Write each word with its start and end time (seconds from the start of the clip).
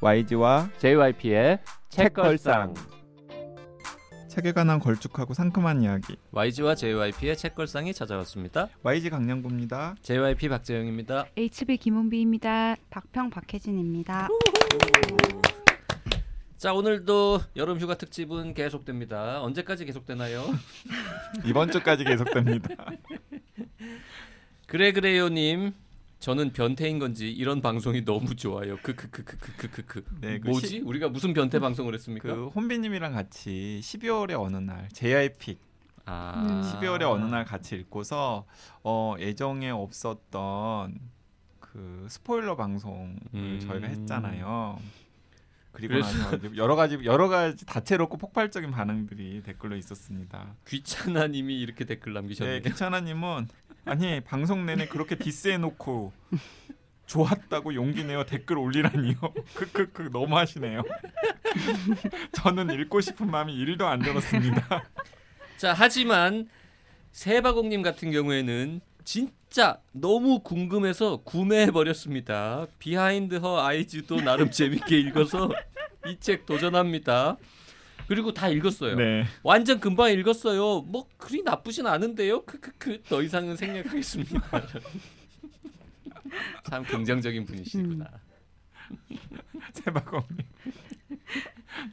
YG와 0.00 0.70
JYP의 0.78 1.58
책걸상 1.88 2.72
책에 4.28 4.52
관한 4.52 4.78
걸쭉하고 4.78 5.34
상큼한 5.34 5.82
이야기 5.82 6.14
YG와 6.30 6.76
JYP의 6.76 7.36
책걸상이 7.36 7.92
찾아왔습니다. 7.92 8.68
YG 8.84 9.10
강량구입니다. 9.10 9.96
JYP 10.02 10.50
박재영입니다. 10.50 11.26
HB 11.36 11.78
김은비입니다. 11.78 12.76
박평 12.90 13.30
박혜진입니다. 13.30 14.28
자 16.56 16.72
오늘도 16.72 17.40
여름 17.56 17.80
휴가 17.80 17.96
특집은 17.96 18.54
계속됩니다. 18.54 19.42
언제까지 19.42 19.84
계속되나요? 19.84 20.44
이번 21.44 21.72
주까지 21.72 22.04
계속됩니다. 22.04 22.68
그래 24.68 24.92
그래요님 24.92 25.72
저는 26.20 26.52
변태인 26.52 26.98
건지 26.98 27.30
이런 27.30 27.60
방송이 27.60 28.04
너무 28.04 28.34
좋아요. 28.34 28.76
크크크크크크크. 28.78 30.04
네, 30.20 30.38
그 30.40 30.48
뭐지? 30.48 30.66
시- 30.66 30.80
우리가 30.80 31.08
무슨 31.08 31.32
변태 31.32 31.60
방송을 31.60 31.94
했습니까? 31.94 32.34
그 32.34 32.48
혼비님이랑 32.48 33.12
같이 33.12 33.80
12월의 33.82 34.40
어느 34.40 34.56
날 34.56 34.88
JIP 34.92 35.58
아. 36.06 36.44
음. 36.48 36.62
12월의 36.62 37.02
어느 37.08 37.24
날 37.26 37.44
같이 37.44 37.76
읽고서 37.76 38.46
어, 38.82 39.14
예정에 39.20 39.70
없었던 39.70 40.98
그 41.60 42.06
스포일러 42.08 42.56
방송을 42.56 43.16
음. 43.34 43.60
저희가 43.62 43.86
했잖아요. 43.86 44.78
그리고 45.70 45.98
나서 46.00 46.36
여러 46.56 46.74
가지 46.74 46.98
여러 47.04 47.28
가지 47.28 47.64
다채롭고 47.64 48.16
폭발적인 48.16 48.72
반응들이 48.72 49.42
댓글로 49.44 49.76
있었습니다. 49.76 50.56
귀찮아님이 50.66 51.60
이렇게 51.60 51.84
댓글 51.84 52.14
네, 52.14 52.20
남기셨네요. 52.20 52.62
귀찮아님은 52.62 53.46
아니 53.88 54.20
방송 54.20 54.66
내내 54.66 54.86
그렇게 54.86 55.16
diss해놓고 55.16 56.12
좋았다고 57.06 57.74
용기 57.74 58.04
내어 58.04 58.24
댓글 58.26 58.58
올리라니요. 58.58 59.14
크크크 59.54 60.10
너무 60.12 60.36
하시네요. 60.36 60.82
저는 62.32 62.70
읽고 62.80 63.00
싶은 63.00 63.30
마음이 63.30 63.54
1도 63.64 63.82
안 63.82 64.00
들었습니다. 64.00 64.84
자 65.56 65.72
하지만 65.72 66.48
세바공님 67.12 67.82
같은 67.82 68.10
경우에는 68.10 68.80
진짜 69.04 69.80
너무 69.92 70.40
궁금해서 70.40 71.22
구매해 71.24 71.70
버렸습니다. 71.70 72.66
Behind 72.78 73.36
Her 73.36 73.64
Eyes도 73.66 74.20
나름 74.20 74.50
재밌게 74.50 74.98
읽어서 75.00 75.50
이 76.06 76.18
책 76.20 76.46
도전합니다. 76.46 77.36
그리고 78.08 78.32
다 78.32 78.48
읽었어요. 78.48 78.96
네. 78.96 79.26
완전 79.42 79.80
금방 79.80 80.10
읽었어요. 80.10 80.80
뭐 80.80 81.06
그리 81.18 81.42
나쁘진 81.42 81.86
않은데요. 81.86 82.42
크크크 82.46 83.02
더 83.02 83.22
이상은 83.22 83.54
생략하겠습니다. 83.54 84.50
참 86.64 86.84
긍정적인 86.84 87.44
분이시구나. 87.44 88.06
세바공님. 89.74 90.38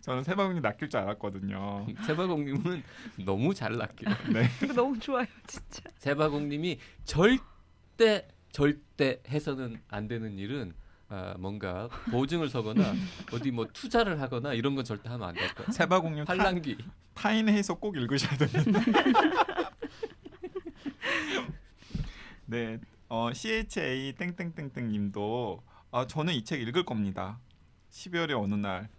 저는 0.02 0.24
세바공님 0.24 0.62
낚일 0.62 0.90
줄 0.90 1.02
알았거든요. 1.02 1.86
세바공님은 2.08 2.84
너무 3.26 3.54
잘 3.54 3.78
낚여요. 3.78 4.16
네. 4.32 4.48
너무 4.74 4.98
좋아요, 4.98 5.26
진짜. 5.46 5.84
세바공님이 5.98 6.80
절대 7.04 8.30
절대 8.54 9.22
해서는 9.28 9.82
안 9.90 10.08
되는 10.08 10.40
일은 10.40 10.74
아, 11.08 11.36
뭔가 11.38 11.88
보증을 12.12 12.50
서거나 12.50 12.94
어디 13.32 13.52
뭐 13.52 13.68
투자를 13.72 14.20
하거나 14.22 14.54
이런 14.54 14.76
건 14.76 14.84
절대 14.84 15.08
하면 15.10 15.30
안 15.30 15.36
될 15.36 15.54
거예요. 15.54 15.72
세바공님 15.72 16.26
타, 16.26 16.34
팔랑귀. 16.36 16.78
타인 17.14 17.48
해서 17.50 17.76
꼭 17.76 17.96
읽으셔야 17.96 18.38
됩니다. 18.38 18.80
네. 22.46 22.80
어, 23.08 23.32
CHA 23.34 24.14
땡땡땡땡님도 24.18 25.64
아, 25.92 26.08
저는 26.08 26.34
이 26.34 26.44
책 26.44 26.62
읽을 26.62 26.84
겁니다. 26.86 27.40
12월의 27.92 28.42
어느 28.42 28.56
날 28.56 28.90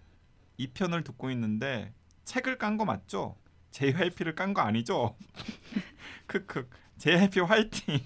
2편을 0.59 1.05
듣고 1.05 1.31
있는데 1.31 1.93
책을 2.25 2.57
깐 2.59 2.77
거 2.77 2.85
맞죠? 2.85 3.37
JYP를 3.73 4.35
깐 4.35 4.55
거 4.55 4.63
아니죠? 4.63 5.17
크크. 6.27 6.69
JYP 6.99 7.41
화이팅. 7.41 7.99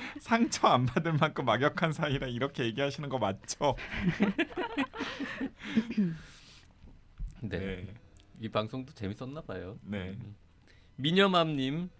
상처 0.20 0.68
안 0.68 0.86
받을 0.86 1.12
만큼 1.12 1.44
막역한 1.44 1.92
사이라 1.92 2.28
이렇게 2.28 2.64
얘기하시는 2.64 3.08
거 3.08 3.18
맞죠? 3.18 3.76
네. 7.42 7.86
이 8.40 8.48
방송도 8.48 8.92
재밌었나 8.94 9.42
봐요. 9.42 9.78
네. 9.82 10.16
미녀맘님 10.96 11.90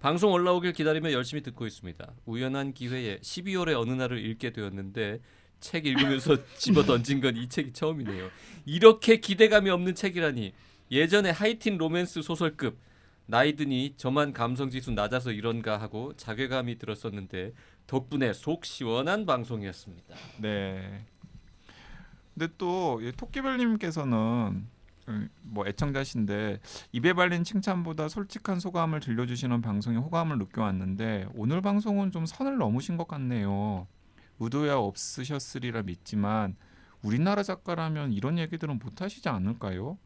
방송 0.00 0.32
올라오길 0.32 0.72
기다리며 0.72 1.12
열심히 1.12 1.42
듣고 1.42 1.66
있습니다. 1.66 2.12
우연한 2.26 2.72
기회에 2.74 3.18
12월의 3.18 3.80
어느 3.80 3.92
날을 3.92 4.18
읽게 4.24 4.52
되었는데 4.52 5.20
책 5.60 5.86
읽으면서 5.86 6.36
집어 6.56 6.82
던진 6.82 7.20
건 7.20 7.36
이 7.36 7.48
책이 7.48 7.72
처음이네요. 7.72 8.30
이렇게 8.66 9.16
기대감이 9.18 9.70
없는 9.70 9.94
책이라니 9.94 10.52
예전에 10.90 11.30
하이틴 11.30 11.78
로맨스 11.78 12.22
소설급 12.22 12.78
나이 13.26 13.56
드니 13.56 13.94
저만 13.96 14.32
감성 14.32 14.70
지수 14.70 14.90
낮아서 14.90 15.32
이런가 15.32 15.80
하고 15.80 16.14
자괴감이 16.16 16.78
들었었는데 16.78 17.52
덕분에 17.86 18.32
속 18.32 18.64
시원한 18.64 19.26
방송이었습니다. 19.26 20.14
네. 20.40 21.06
근데 22.34 22.52
또이 22.58 23.12
토끼별님께서는 23.12 24.66
음, 25.08 25.28
뭐 25.42 25.66
애청자신데 25.66 26.60
입에 26.92 27.12
발린 27.12 27.44
칭찬보다 27.44 28.08
솔직한 28.08 28.58
소감을 28.58 29.00
들려주시는 29.00 29.60
방송에 29.62 29.98
호감을 29.98 30.38
느껴왔는데 30.38 31.28
오늘 31.34 31.60
방송은 31.60 32.10
좀 32.10 32.26
선을 32.26 32.56
넘으신 32.58 32.96
것 32.96 33.06
같네요. 33.06 33.86
의도야 34.40 34.76
없으셨으리라 34.76 35.82
믿지만 35.82 36.56
우리나라 37.02 37.42
작가라면 37.42 38.12
이런 38.12 38.38
얘기들은 38.38 38.78
못하시지 38.78 39.28
않을까요? 39.28 39.98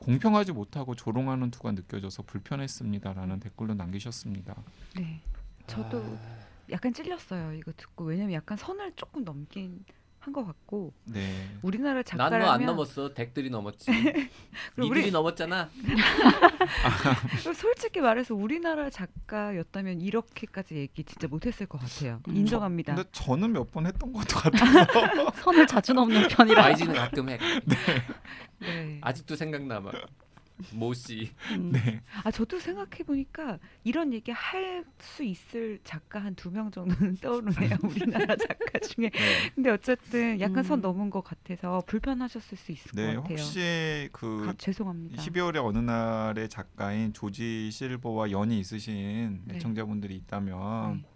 공평하지 0.00 0.52
못하고 0.52 0.94
조롱하는 0.94 1.50
투가 1.50 1.72
느껴져서 1.72 2.22
불편했습니다라는 2.24 3.40
댓글도 3.40 3.74
남기셨습니다. 3.74 4.56
네. 4.96 5.20
저도 5.66 5.98
아, 6.02 6.38
약간 6.70 6.92
찔렸어요. 6.92 7.52
이거 7.52 7.72
듣고 7.76 8.04
왜냐면 8.04 8.32
약간 8.32 8.56
선을 8.56 8.92
조금 8.96 9.24
넘긴 9.24 9.84
한 10.20 10.34
것 10.34 10.44
같고 10.46 10.92
네. 11.06 11.48
우리나라 11.62 11.98
안 12.00 12.04
작가라면 12.04 12.66
넘었어. 12.66 13.14
덱들이 13.14 13.48
넘었지. 13.48 13.90
니들이 14.78 15.00
우리- 15.04 15.10
넘었잖아. 15.10 15.70
솔직히 17.54 18.00
말해서 18.00 18.34
우리나라 18.34 18.90
작가였다면 18.90 20.02
이렇게까지 20.02 20.76
얘기 20.76 21.04
진짜 21.04 21.26
못했을 21.26 21.66
것 21.66 21.78
같아요. 21.80 22.20
음, 22.28 22.36
인정합니다. 22.36 22.94
근데 22.96 23.08
저는 23.12 23.52
몇 23.52 23.70
번 23.70 23.86
했던 23.86 24.12
것도 24.12 24.36
같아서 24.40 25.30
선을 25.42 25.66
자주 25.66 25.94
넘는 25.94 26.28
편이라. 26.28 26.64
YG는 26.64 26.94
가끔 26.94 27.28
해. 27.30 27.38
네. 28.58 28.98
아직도 29.00 29.36
생각나마. 29.36 29.90
모 30.74 30.92
씨. 30.94 31.30
음. 31.52 31.72
네. 31.72 32.00
아 32.24 32.30
저도 32.30 32.58
생각해 32.60 33.04
보니까 33.06 33.58
이런 33.84 34.12
얘기 34.12 34.30
할 34.32 34.84
수 35.00 35.22
있을 35.24 35.78
작가 35.84 36.18
한 36.22 36.34
두 36.36 36.50
명 36.50 36.70
정도는 36.70 37.16
떠오르네요 37.20 37.76
우리나라 37.84 38.36
작가 38.36 38.78
중에. 38.80 39.10
네. 39.10 39.50
근데 39.54 39.70
어쨌든 39.70 40.38
약간 40.40 40.62
선 40.62 40.78
음. 40.78 40.82
넘은 40.82 41.10
것 41.10 41.22
같아서 41.24 41.82
불편하셨을 41.86 42.56
수 42.58 42.72
있을 42.72 42.90
네, 42.94 43.14
것 43.14 43.22
같아요. 43.22 43.36
혹시 43.38 44.08
그 44.12 44.44
가- 44.46 44.54
죄송합니다. 44.58 45.22
12월의 45.22 45.64
어느 45.64 45.78
날의 45.78 46.48
작가인 46.48 47.12
조지 47.12 47.70
실버와 47.70 48.30
연이 48.30 48.58
있으신 48.60 49.42
네. 49.46 49.56
애청자분들이 49.56 50.16
있다면 50.16 51.02
네. 51.02 51.08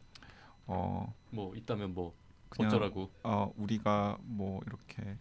어, 0.67 1.15
뭐 1.31 1.55
있다면 1.55 1.93
뭐 1.95 2.15
그냥 2.49 2.71
어쩌라고. 2.71 3.11
어, 3.23 3.53
우리가 3.57 4.19
뭐 4.23 4.61
이렇게 4.67 5.17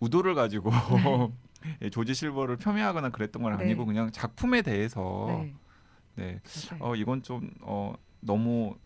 의도를 0.00 0.34
가지고 0.34 0.70
예, 0.70 0.72
조지 1.90 2.14
실버를 2.14 2.56
폄훼하거나 2.56 3.10
그랬던 3.10 3.42
건 3.42 3.56
네. 3.56 3.64
아니고 3.64 3.86
그냥 3.86 4.10
작품에 4.10 4.62
대해서 4.62 5.26
네. 5.28 5.54
네. 6.16 6.40
어, 6.78 6.94
이건 6.94 7.22
좀 7.22 7.50
어, 7.60 7.94
너무 8.20 8.76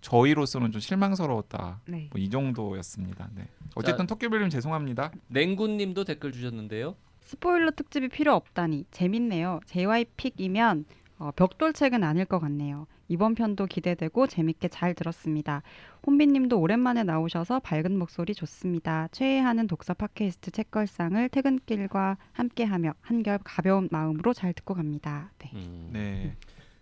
저희로서는 0.00 0.72
좀 0.72 0.80
실망스러웠다. 0.80 1.80
네. 1.86 2.08
뭐 2.12 2.20
이 2.20 2.30
정도였습니다. 2.30 3.28
네. 3.34 3.46
어쨌든 3.74 4.06
토끼별님 4.06 4.48
죄송합니다. 4.48 5.12
냉군님도 5.28 6.04
댓글 6.04 6.32
주셨는데요. 6.32 6.96
스포일러 7.20 7.70
특집이 7.70 8.08
필요 8.08 8.34
없다니 8.34 8.86
재밌네요. 8.90 9.60
JY픽이면 9.66 10.84
어, 11.20 11.30
벽돌책은 11.36 12.02
아닐 12.02 12.24
것 12.24 12.38
같네요. 12.38 12.86
이번 13.06 13.34
편도 13.34 13.66
기대되고 13.66 14.26
재밌게 14.26 14.68
잘 14.68 14.94
들었습니다. 14.94 15.62
혼비님도 16.06 16.58
오랜만에 16.58 17.04
나오셔서 17.04 17.60
밝은 17.60 17.98
목소리 17.98 18.34
좋습니다. 18.34 19.06
최애하는 19.12 19.66
독서 19.66 19.92
팟캐스트 19.92 20.50
책걸상을 20.50 21.28
퇴근길과 21.28 22.16
함께하며 22.32 22.94
한결 23.02 23.38
가벼운 23.44 23.88
마음으로 23.92 24.32
잘 24.32 24.54
듣고 24.54 24.72
갑니다. 24.72 25.30
네. 25.38 25.50
음. 25.52 25.90
네. 25.92 26.36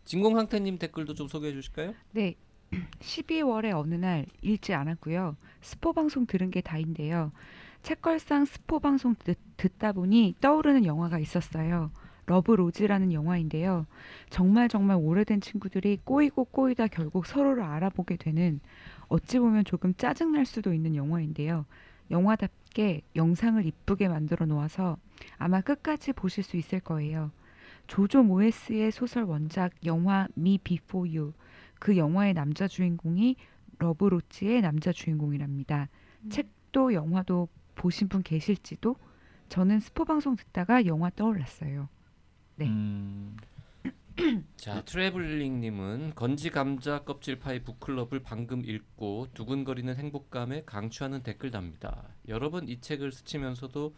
진공항태님 0.05 0.79
댓글도 0.79 1.15
좀 1.15 1.27
소개해 1.27 1.53
주실까요? 1.55 1.95
네. 2.13 2.37
12월에 3.01 3.73
어느 3.77 3.97
날 3.97 4.27
읽지 4.43 4.73
않았고요. 4.73 5.37
스포 5.63 5.93
방송 5.93 6.27
들은 6.27 6.53
게 6.53 6.61
다인데요. 6.61 7.33
책걸상 7.83 8.45
스포 8.45 8.79
방송 8.79 9.17
듣, 9.19 9.37
듣다 9.57 9.93
보니 9.93 10.37
떠오르는 10.41 10.85
영화가 10.85 11.19
있었어요. 11.19 11.91
Love, 12.29 12.53
Rosie라는 12.53 13.13
영화인데요. 13.13 13.87
정말 14.29 14.69
정말 14.69 14.99
오래된 15.01 15.41
친구들이 15.41 15.99
꼬이고 16.05 16.45
꼬이다 16.45 16.87
결국 16.89 17.27
서로를 17.27 17.63
알아보게 17.63 18.17
되는 18.17 18.61
어찌 19.09 19.39
보면 19.39 19.65
조금 19.65 19.95
짜증날 19.95 20.45
수도 20.45 20.75
있는 20.75 20.95
영화인데요. 20.95 21.65
영화답게 22.11 23.01
영상을 23.17 23.65
이쁘게 23.65 24.09
만들어 24.09 24.47
놓아서 24.47 24.99
아마 25.39 25.63
끝까지 25.63 26.13
보실 26.13 26.45
수 26.45 26.57
있을 26.57 26.81
거예요. 26.81 27.33
조조 27.87 28.23
모예스의 28.23 28.93
소설 28.93 29.25
원작 29.25 29.73
영화 29.87 30.29
Me 30.37 30.59
Before 30.59 31.17
You 31.17 31.33
그 31.79 31.97
영화의 31.97 32.35
남자 32.35 32.69
주인공이 32.69 33.37
Love, 33.79 34.05
Rosie의 34.05 34.61
남자 34.61 34.93
주인공이랍니다. 34.93 35.89
음. 36.25 36.29
책도 36.29 36.93
영화도 36.93 37.49
보신 37.75 38.09
분 38.09 38.23
계실지도 38.23 38.97
저는 39.49 39.81
스포 39.81 40.05
방송 40.05 40.37
듣다가 40.37 40.85
영화 40.85 41.09
떠올랐어요. 41.09 41.89
네. 42.59 42.67
음, 42.67 43.37
자 44.57 44.85
트래블링님은 44.85 46.15
건지 46.17 46.51
감자 46.51 47.05
껍질 47.05 47.39
파이 47.39 47.63
북클럽을 47.63 48.21
방금 48.25 48.65
읽고 48.65 49.29
두근거리는 49.33 49.95
행복감에 49.95 50.65
강추하는 50.67 51.23
댓글 51.23 51.53
답니다. 51.53 52.09
여러 52.27 52.51
번이 52.51 52.81
책을 52.81 53.13
스치면서도 53.13 53.95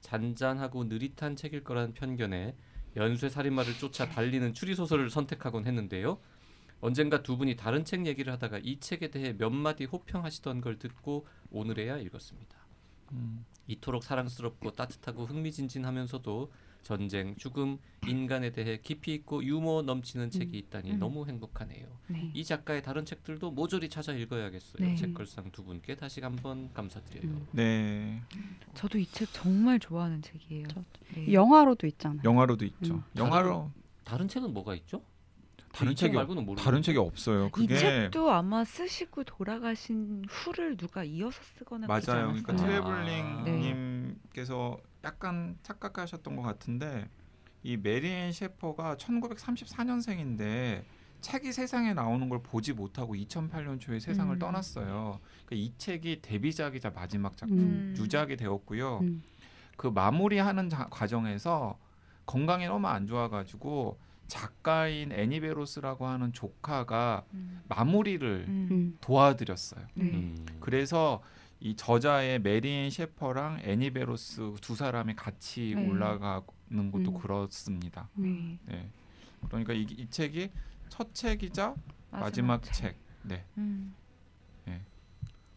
잔잔하고 0.00 0.84
느릿한 0.84 1.36
책일 1.36 1.64
거라는 1.64 1.94
편견에 1.94 2.54
연쇄 2.96 3.30
살인마를 3.30 3.78
쫓아 3.78 4.06
달리는 4.06 4.52
추리 4.52 4.74
소설을 4.74 5.08
선택하곤 5.08 5.66
했는데요. 5.66 6.18
언젠가 6.82 7.22
두 7.22 7.38
분이 7.38 7.56
다른 7.56 7.86
책 7.86 8.06
얘기를 8.06 8.30
하다가 8.34 8.58
이 8.58 8.78
책에 8.78 9.10
대해 9.10 9.34
몇 9.38 9.48
마디 9.48 9.86
호평하시던 9.86 10.60
걸 10.60 10.78
듣고 10.78 11.26
오늘에야 11.50 11.96
읽었습니다. 11.96 12.58
음. 13.12 13.46
이토록 13.68 14.04
사랑스럽고 14.04 14.72
따뜻하고 14.72 15.24
흥미진진하면서도 15.24 16.50
전쟁, 16.82 17.36
죽음, 17.36 17.78
인간에 18.06 18.50
대해 18.50 18.78
깊이 18.82 19.14
있고 19.14 19.44
유머 19.44 19.82
넘치는 19.82 20.30
책이 20.30 20.58
있다니 20.58 20.92
음. 20.92 20.98
너무 20.98 21.26
행복하네요. 21.26 21.86
네. 22.08 22.30
이 22.34 22.44
작가의 22.44 22.82
다른 22.82 23.04
책들도 23.04 23.50
모조리 23.52 23.88
찾아 23.88 24.12
읽어야겠어요. 24.12 24.84
네. 24.86 24.94
책걸상 24.96 25.50
두 25.52 25.62
분께 25.64 25.94
다시 25.94 26.20
한번 26.20 26.72
감사드려요. 26.72 27.24
음. 27.32 27.46
네. 27.52 28.20
저도 28.74 28.98
이 28.98 29.06
책 29.06 29.28
정말 29.32 29.78
좋아하는 29.78 30.20
책이에요. 30.22 30.66
저- 30.68 30.82
네. 31.14 31.32
영화로도 31.32 31.86
있잖아요. 31.86 32.20
영화로도 32.24 32.64
있죠. 32.64 32.94
음. 32.94 33.02
영화로 33.16 33.70
다른 34.04 34.26
책은 34.28 34.52
뭐가 34.52 34.74
있죠? 34.76 35.02
다른 35.72 35.92
이책 35.92 36.08
책이 36.08 36.16
없- 36.18 36.28
말고는 36.28 36.54
다른 36.56 36.82
책이 36.82 36.98
없어요. 36.98 37.46
이 37.46 37.50
그게 37.50 37.76
책도 37.78 38.30
아마 38.30 38.62
쓰시고 38.64 39.24
돌아가신 39.24 40.24
후를 40.28 40.76
누가 40.76 41.02
이어서 41.04 41.40
쓰거나 41.56 41.86
맞아요. 41.86 42.34
그러니까? 42.42 42.56
트래블링님께서 42.56 44.78
약간 45.04 45.56
착각하셨던 45.62 46.36
것 46.36 46.42
같은데 46.42 47.08
이 47.62 47.76
메리앤 47.76 48.32
셰퍼가 48.32 48.96
1934년생인데 48.96 50.84
책이 51.20 51.52
세상에 51.52 51.94
나오는 51.94 52.28
걸 52.28 52.42
보지 52.42 52.72
못하고 52.72 53.14
2008년 53.14 53.80
초에 53.80 54.00
세상을 54.00 54.34
음. 54.34 54.38
떠났어요. 54.40 55.20
그러니까 55.46 55.52
이 55.52 55.72
책이 55.78 56.20
데뷔작이자 56.20 56.90
마지막 56.90 57.36
작품, 57.36 57.58
음. 57.58 57.94
유작이 57.96 58.36
되었고요. 58.36 58.98
음. 59.02 59.22
그 59.76 59.86
마무리하는 59.86 60.68
자- 60.68 60.88
과정에서 60.90 61.78
건강이 62.26 62.66
너무 62.66 62.88
안 62.88 63.06
좋아가지고 63.06 63.98
작가인 64.26 65.12
애니베로스라고 65.12 66.06
하는 66.06 66.32
조카가 66.32 67.24
음. 67.34 67.62
마무리를 67.68 68.44
음. 68.48 68.68
음. 68.70 68.98
도와드렸어요. 69.00 69.86
네. 69.94 70.04
음. 70.04 70.46
그래서 70.58 71.22
이 71.62 71.76
저자의 71.76 72.40
메리앤 72.40 72.90
셰퍼랑 72.90 73.60
애니 73.62 73.92
베로스 73.92 74.54
두 74.60 74.74
사람이 74.74 75.14
같이 75.14 75.74
네. 75.76 75.88
올라가는 75.88 76.42
것도 76.70 77.12
음. 77.12 77.14
그렇습니다. 77.14 78.08
네. 78.14 78.58
네. 78.66 78.90
그러니까 79.46 79.72
이, 79.72 79.82
이 79.82 80.10
책이 80.10 80.50
첫 80.88 81.14
책이자 81.14 81.74
마지막, 82.10 82.62
책. 82.64 82.96
네. 83.22 83.44
음. 83.56 83.94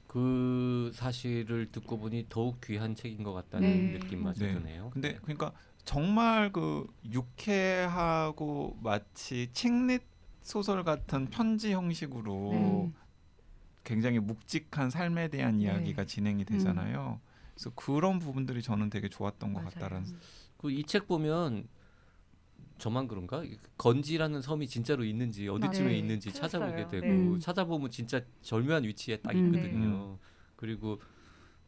그 0.08 0.92
사실을 0.94 1.72
듣고 1.74 1.98
보니 1.98 2.28
더욱 2.30 2.62
귀한 2.62 2.96
책인 2.96 3.22
것 3.22 3.34
같다는 3.34 3.68
네. 3.68 3.98
느낌마저 3.98 4.46
네. 4.46 4.54
드네요. 4.54 4.90
근데 4.94 5.18
그러니까 5.24 5.52
정말 5.84 6.54
그 6.54 6.88
유쾌하고 7.12 8.78
마치 8.82 9.50
칭릿 9.52 10.04
소설 10.42 10.86
같은 10.86 11.26
편지 11.26 11.74
형식으로 11.74 12.50
네. 12.54 12.92
굉장히 13.86 14.20
묵직한 14.20 14.90
삶에 14.90 15.30
대한 15.30 15.58
네. 15.58 15.64
이야기가 15.64 16.04
진행이 16.06 16.44
되잖아요. 16.44 17.22
그래서 17.54 17.70
그런 17.76 18.20
부분들이 18.20 18.62
저는 18.62 18.90
되게 18.90 19.08
좋았던 19.08 19.54
것. 19.54 19.64
같다라는 19.64 20.06
그 20.58 20.70
이 20.72 20.84
책 20.84 21.08
보면 21.08 21.68
저만 22.78 23.08
그런가? 23.08 23.42
건지라는 23.78 24.42
섬이 24.42 24.68
진짜로 24.68 25.06
있는지 25.06 25.48
어디쯤에 25.48 25.88
네, 25.92 25.98
있는지 26.00 26.34
찾아보게 26.34 26.84
찾았어요. 26.84 26.90
되고 27.02 27.34
네. 27.36 27.40
찾아보면 27.40 27.90
진짜 27.92 28.20
절묘한 28.42 28.84
위치에 28.84 29.18
딱 29.18 29.34
음. 29.36 29.54
있거든요. 29.56 30.18
그리고 30.58 31.00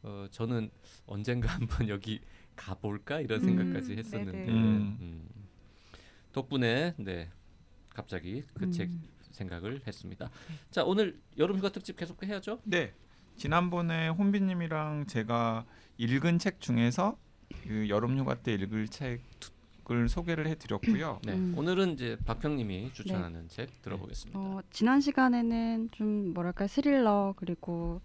어, 0.03 0.27
저는 0.31 0.69
언젠가 1.05 1.47
한번 1.55 1.87
여기 1.87 2.19
가볼까 2.57 3.21
이런 3.21 3.39
음, 3.41 3.45
생각까지 3.45 3.95
했었는데. 3.95 4.47
음. 4.51 4.97
음. 4.99 5.29
덕분에 6.33 6.93
네 6.97 7.29
갑자기 7.93 8.43
그책 8.53 8.89
음. 8.89 9.03
생각을 9.37 9.81
했습니다. 9.87 10.29
자 10.71 10.83
오늘 10.83 11.19
여름휴가 11.37 11.69
특집 11.69 11.95
계속 11.95 12.21
해야죠. 12.23 12.59
네. 12.63 12.93
지난번에 13.37 14.09
혼비님이랑 14.09 15.05
제가 15.07 15.65
읽은 15.97 16.39
책 16.39 16.59
중에서 16.59 17.17
그 17.63 17.87
여름휴가 17.87 18.35
때 18.41 18.53
읽을 18.53 18.87
책을 18.87 20.09
소개를 20.09 20.47
해드렸고요. 20.47 21.19
네 21.23 21.33
음. 21.33 21.53
오늘은 21.55 21.93
이제 21.93 22.17
박평님이 22.25 22.91
추천하는 22.93 23.47
책 23.47 23.81
들어보겠습니다. 23.81 24.37
어, 24.39 24.61
지난 24.71 24.99
시간에는 24.99 25.89
좀 25.91 26.33
뭐랄까 26.33 26.67
스릴러 26.67 27.35
그리고 27.37 28.01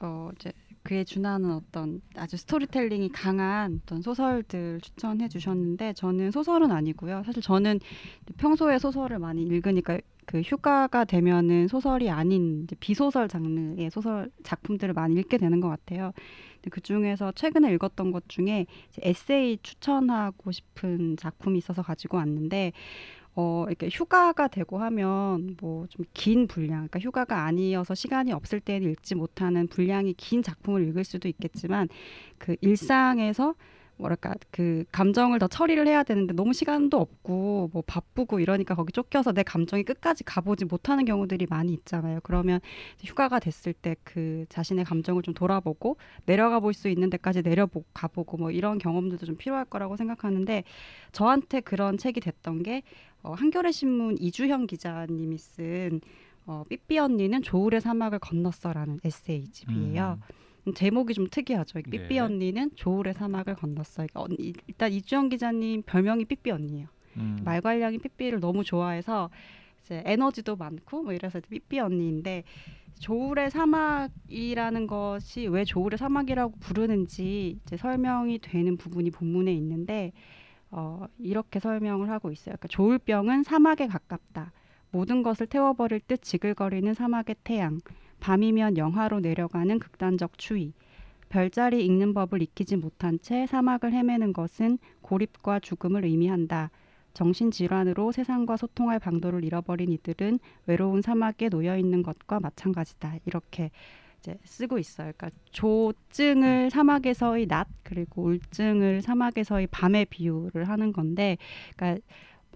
어, 0.00 0.30
이제 0.36 0.52
그에 0.84 1.02
준하는 1.02 1.50
어떤 1.50 2.02
아주 2.14 2.36
스토리텔링이 2.36 3.08
강한 3.08 3.80
어떤 3.82 4.02
소설들 4.02 4.80
추천해 4.82 5.28
주셨는데 5.28 5.94
저는 5.94 6.30
소설은 6.30 6.70
아니고요. 6.70 7.22
사실 7.24 7.42
저는 7.42 7.80
평소에 8.36 8.78
소설을 8.78 9.18
많이 9.18 9.42
읽으니까 9.42 9.98
그 10.26 10.40
휴가가 10.40 11.04
되면은 11.04 11.68
소설이 11.68 12.10
아닌 12.10 12.66
비소설 12.80 13.28
장르의 13.28 13.90
소설 13.90 14.30
작품들을 14.42 14.94
많이 14.94 15.16
읽게 15.16 15.38
되는 15.38 15.60
것 15.60 15.68
같아요. 15.68 16.12
그 16.70 16.80
중에서 16.80 17.32
최근에 17.32 17.72
읽었던 17.74 18.10
것 18.12 18.28
중에 18.28 18.66
에세이 19.00 19.58
추천하고 19.62 20.52
싶은 20.52 21.16
작품이 21.18 21.58
있어서 21.58 21.82
가지고 21.82 22.18
왔는데 22.18 22.72
어, 23.36 23.64
이렇게 23.68 23.88
휴가가 23.90 24.48
되고 24.48 24.78
하면 24.78 25.56
뭐 25.60 25.86
좀 25.88 26.04
긴 26.14 26.46
분량, 26.46 26.88
그러니까 26.88 27.00
휴가가 27.00 27.44
아니어서 27.44 27.94
시간이 27.94 28.32
없을 28.32 28.60
때는 28.60 28.90
읽지 28.92 29.14
못하는 29.16 29.66
분량이 29.68 30.14
긴 30.14 30.42
작품을 30.42 30.86
읽을 30.88 31.04
수도 31.04 31.28
있겠지만 31.28 31.88
그 32.38 32.56
일상에서 32.60 33.54
뭐랄까 33.96 34.34
그 34.50 34.84
감정을 34.92 35.38
더 35.38 35.46
처리를 35.46 35.86
해야 35.86 36.02
되는데 36.02 36.34
너무 36.34 36.52
시간도 36.52 36.98
없고 36.98 37.70
뭐 37.72 37.82
바쁘고 37.86 38.40
이러니까 38.40 38.74
거기 38.74 38.92
쫓겨서 38.92 39.32
내 39.32 39.42
감정이 39.42 39.82
끝까지 39.84 40.24
가보지 40.24 40.64
못하는 40.66 41.04
경우들이 41.04 41.46
많이 41.48 41.72
있잖아요. 41.72 42.20
그러면 42.22 42.60
휴가가 43.02 43.38
됐을 43.38 43.72
때 43.72 43.94
그 44.04 44.44
자신의 44.48 44.84
감정을 44.84 45.22
좀 45.22 45.34
돌아보고 45.34 45.96
내려가 46.26 46.60
볼 46.60 46.74
수 46.74 46.88
있는 46.88 47.08
데까지 47.10 47.42
내려보 47.42 47.84
가보고 47.94 48.36
뭐 48.36 48.50
이런 48.50 48.78
경험들도 48.78 49.24
좀 49.26 49.36
필요할 49.36 49.64
거라고 49.66 49.96
생각하는데 49.96 50.64
저한테 51.12 51.60
그런 51.60 51.96
책이 51.98 52.20
됐던 52.20 52.62
게 52.64 52.82
어, 53.22 53.32
한겨레 53.32 53.70
신문 53.72 54.16
이주형 54.18 54.66
기자님이 54.66 55.38
쓴 55.38 56.00
어, 56.46 56.64
삐삐 56.68 56.98
언니는 56.98 57.42
조울의 57.42 57.80
사막을 57.80 58.18
건넜어라는 58.18 59.00
에세이집이에요. 59.04 60.18
음, 60.20 60.34
제목이 60.72 61.12
좀 61.14 61.26
특이하죠. 61.30 61.80
삐삐 61.82 62.14
네. 62.14 62.18
언니는 62.18 62.70
조울의 62.74 63.14
사막을 63.14 63.54
건넜어. 63.56 63.82
그러니까 63.94 64.20
언니, 64.22 64.54
일단 64.66 64.92
이주영 64.92 65.28
기자님 65.28 65.82
별명이 65.82 66.24
삐삐 66.24 66.50
언니예요. 66.50 66.88
음. 67.16 67.38
말괄량이 67.44 67.98
삐삐를 67.98 68.40
너무 68.40 68.64
좋아해서 68.64 69.30
이제 69.82 70.02
에너지도 70.06 70.56
많고 70.56 71.02
뭐 71.02 71.12
이래서 71.12 71.40
삐삐 71.48 71.78
언니인데 71.78 72.44
조울의 72.98 73.50
사막이라는 73.50 74.86
것이 74.86 75.46
왜 75.48 75.64
조울의 75.64 75.98
사막이라고 75.98 76.54
부르는지 76.60 77.58
이제 77.62 77.76
설명이 77.76 78.38
되는 78.38 78.76
부분이 78.76 79.10
본문에 79.10 79.52
있는데 79.52 80.12
어, 80.70 81.06
이렇게 81.18 81.60
설명을 81.60 82.10
하고 82.10 82.32
있어요. 82.32 82.54
그러니까 82.54 82.68
조울병은 82.68 83.42
사막에 83.42 83.86
가깝다. 83.86 84.52
모든 84.90 85.22
것을 85.22 85.46
태워버릴 85.46 86.00
듯 86.00 86.22
지글거리는 86.22 86.94
사막의 86.94 87.36
태양. 87.44 87.80
밤이면 88.24 88.78
영하로 88.78 89.20
내려가는 89.20 89.78
극단적 89.78 90.38
추위. 90.38 90.72
별자리 91.28 91.84
읽는 91.84 92.14
법을 92.14 92.40
익히지 92.40 92.76
못한 92.76 93.18
채 93.20 93.46
사막을 93.46 93.92
헤매는 93.92 94.32
것은 94.32 94.78
고립과 95.02 95.60
죽음을 95.60 96.06
의미한다. 96.06 96.70
정신질환으로 97.12 98.12
세상과 98.12 98.56
소통할 98.56 98.98
방도를 98.98 99.44
잃어버린 99.44 99.92
이들은 99.92 100.38
외로운 100.64 101.02
사막에 101.02 101.50
놓여 101.50 101.76
있는 101.76 102.02
것과 102.02 102.40
마찬가지다. 102.40 103.16
이렇게 103.26 103.70
이제 104.20 104.38
쓰고 104.42 104.78
있어요. 104.78 105.12
그러니까 105.14 105.38
조증을 105.50 106.70
사막에서의 106.70 107.46
낮 107.46 107.68
그리고 107.82 108.22
울증을 108.22 109.02
사막에서의 109.02 109.66
밤에 109.66 110.06
비유를 110.06 110.66
하는 110.66 110.94
건데, 110.94 111.36
그러니까 111.76 112.00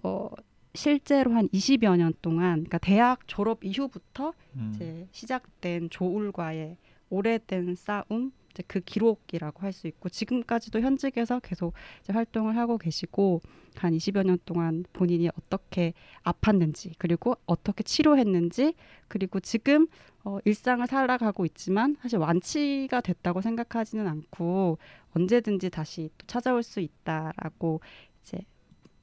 뭐 0.01 0.31
실제로 0.73 1.33
한 1.33 1.47
20여 1.49 1.97
년 1.97 2.13
동안, 2.21 2.53
그러니까 2.55 2.77
대학 2.77 3.27
졸업 3.27 3.63
이후부터 3.63 4.33
음. 4.55 4.71
이제 4.73 5.07
시작된 5.11 5.89
조울과의 5.89 6.77
오래된 7.09 7.75
싸움 7.75 8.31
이제 8.51 8.63
그 8.67 8.79
기록이라고 8.79 9.61
할 9.61 9.73
수 9.73 9.87
있고 9.87 10.09
지금까지도 10.09 10.81
현직에서 10.81 11.39
계속 11.39 11.73
이제 12.03 12.13
활동을 12.13 12.57
하고 12.57 12.77
계시고 12.77 13.41
한 13.77 13.93
20여 13.93 14.25
년 14.25 14.37
동안 14.45 14.83
본인이 14.93 15.29
어떻게 15.29 15.93
아팠는지 16.23 16.93
그리고 16.97 17.35
어떻게 17.45 17.83
치료했는지 17.83 18.73
그리고 19.07 19.39
지금 19.39 19.87
어, 20.23 20.39
일상을 20.45 20.85
살아가고 20.85 21.45
있지만 21.45 21.95
사실 22.01 22.19
완치가 22.19 23.01
됐다고 23.01 23.41
생각하지는 23.41 24.07
않고 24.07 24.77
언제든지 25.15 25.69
다시 25.69 26.09
또 26.17 26.27
찾아올 26.27 26.61
수 26.63 26.79
있다라고 26.79 27.79
이제 28.21 28.39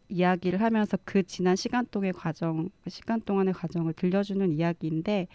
이야기를 0.08 0.60
하면서 0.60 0.96
그 1.04 1.22
지난 1.22 1.56
시간 1.56 1.86
동의 1.90 2.12
과정, 2.12 2.68
시간 2.88 3.20
동안의 3.20 3.54
과정을 3.54 3.92
들려주는 3.94 4.52
이야기인데 4.52 5.28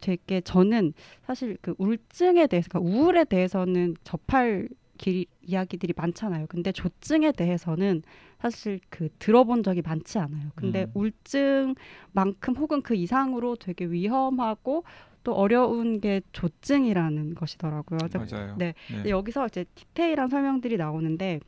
되게 0.00 0.40
저는 0.40 0.92
사실 1.26 1.58
그 1.60 1.74
우울증에 1.78 2.46
대해서, 2.46 2.68
그러니까 2.70 2.90
우울에 2.90 3.24
대해서는 3.24 3.96
접할 4.04 4.68
길, 4.96 5.26
이야기들이 5.42 5.94
많잖아요. 5.96 6.46
근데 6.48 6.72
조증에 6.72 7.32
대해서는 7.32 8.02
사실 8.40 8.80
그 8.90 9.08
들어본 9.18 9.62
적이 9.62 9.82
많지 9.82 10.18
않아요. 10.18 10.50
근데 10.54 10.84
음. 10.84 10.90
우울증만큼 10.94 12.56
혹은 12.56 12.82
그 12.82 12.94
이상으로 12.94 13.56
되게 13.56 13.86
위험하고 13.86 14.84
또 15.24 15.34
어려운 15.34 16.00
게 16.00 16.20
조증이라는 16.32 17.34
것이더라고요. 17.34 17.98
맞아요. 18.14 18.56
네. 18.56 18.74
근데 18.86 19.10
여기서 19.10 19.46
이제 19.46 19.64
디테일한 19.74 20.28
설명들이 20.28 20.76
나오는데 20.76 21.40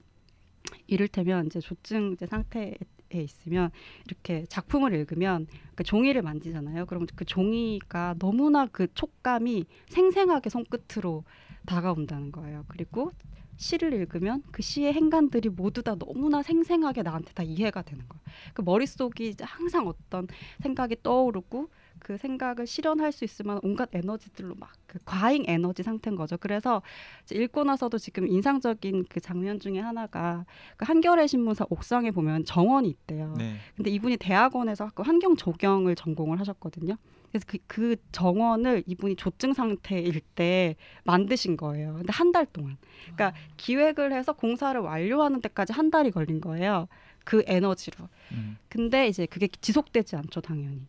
이를테면 0.87 1.47
이제 1.47 1.61
조증 1.61 2.12
이제 2.12 2.27
상태에 2.27 2.75
있으면 3.12 3.71
이렇게 4.07 4.45
작품을 4.49 4.95
읽으면 4.95 5.47
그 5.75 5.85
종이를 5.85 6.23
만지잖아요. 6.23 6.87
그럼 6.87 7.07
그 7.15 7.25
종이가 7.25 8.17
너무나 8.19 8.67
그 8.67 8.93
촉감이 8.95 9.67
생생하게 9.89 10.50
손끝으로 10.50 11.25
다가온다는 11.67 12.33
거예요. 12.33 12.65
그리고 12.69 13.11
시를 13.57 13.93
읽으면 13.93 14.43
그 14.50 14.62
시의 14.62 14.95
행간들이 14.95 15.50
모두 15.50 15.83
다 15.83 15.95
너무나 15.95 16.43
생생하게 16.43 17.03
나한테 17.03 17.33
다 17.35 17.43
이해가 17.43 17.83
되는 17.83 18.09
거예요. 18.09 18.23
그 18.55 18.62
머릿속이 18.62 19.37
항상 19.41 19.87
어떤 19.87 20.27
생각이 20.62 20.97
떠오르고 21.03 21.69
그 22.00 22.16
생각을 22.16 22.66
실현할 22.66 23.12
수 23.12 23.25
만한 23.45 23.61
온갖 23.62 23.88
에너지들로 23.95 24.54
막 24.57 24.71
그 24.90 24.99
과잉 25.04 25.45
에너지 25.47 25.85
상태인 25.85 26.16
거죠. 26.16 26.37
그래서 26.37 26.83
읽고 27.33 27.62
나서도 27.62 27.97
지금 27.99 28.26
인상적인 28.26 29.04
그 29.09 29.21
장면 29.21 29.61
중에 29.61 29.78
하나가 29.78 30.45
그 30.76 30.85
한겨레 30.85 31.28
신문사 31.28 31.64
옥상에 31.71 32.11
보면 32.11 32.45
정원이 32.45 32.88
있대요. 32.88 33.35
네. 33.38 33.54
근데 33.76 33.90
이분이 33.90 34.16
대학원에서 34.16 34.90
그 34.97 35.04
환경 35.04 35.37
조경을 35.37 35.95
전공을 35.95 36.40
하셨거든요. 36.40 36.97
그래서 37.30 37.47
그, 37.47 37.59
그 37.69 37.97
정원을 38.11 38.83
이분이 38.87 39.14
조증 39.14 39.52
상태일 39.54 40.21
때 40.35 40.75
만드신 41.04 41.57
거예요. 41.57 41.95
근데 41.95 42.12
한 42.12 42.33
달 42.33 42.47
동안. 42.47 42.76
그러니까 43.14 43.33
기획을 43.57 44.12
해서 44.12 44.33
공사를 44.33 44.80
완료하는 44.80 45.40
데까지 45.40 45.73
한 45.73 45.90
달이 45.92 46.11
걸린 46.11 46.40
거예요. 46.40 46.88
그 47.25 47.45
에너지로. 47.47 48.09
음. 48.33 48.57
근데 48.69 49.07
이제 49.07 49.26
그게 49.26 49.47
지속되지 49.47 50.16
않죠, 50.16 50.40
당연히. 50.40 50.83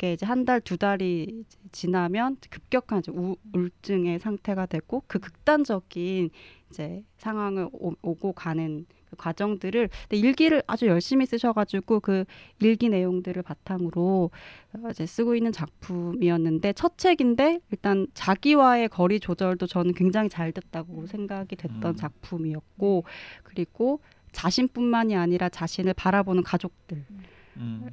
그게 0.00 0.14
이제 0.14 0.24
한 0.24 0.46
달, 0.46 0.62
두 0.62 0.78
달이 0.78 1.44
지나면 1.72 2.38
급격한 2.48 3.00
이제 3.00 3.12
우, 3.12 3.36
우울증의 3.52 4.18
상태가 4.18 4.64
되고 4.64 5.02
그 5.06 5.18
극단적인 5.18 6.30
이제 6.70 7.04
상황을 7.18 7.68
오, 7.70 7.92
오고 8.00 8.32
가는 8.32 8.86
그 9.10 9.16
과정들을 9.16 9.90
근데 10.08 10.16
일기를 10.16 10.62
아주 10.66 10.86
열심히 10.86 11.26
쓰셔가지고 11.26 12.00
그 12.00 12.24
일기 12.60 12.88
내용들을 12.88 13.42
바탕으로 13.42 14.30
어, 14.72 14.88
이제 14.90 15.04
쓰고 15.04 15.34
있는 15.34 15.52
작품이었는데 15.52 16.72
첫 16.72 16.96
책인데 16.96 17.60
일단 17.70 18.06
자기와의 18.14 18.88
거리 18.88 19.20
조절도 19.20 19.66
저는 19.66 19.92
굉장히 19.92 20.30
잘 20.30 20.52
됐다고 20.52 21.08
생각이 21.08 21.56
됐던 21.56 21.84
음. 21.84 21.96
작품이었고 21.96 23.04
그리고 23.42 24.00
자신뿐만이 24.32 25.14
아니라 25.14 25.50
자신을 25.50 25.92
바라보는 25.92 26.42
가족들 26.42 27.04
음. 27.10 27.20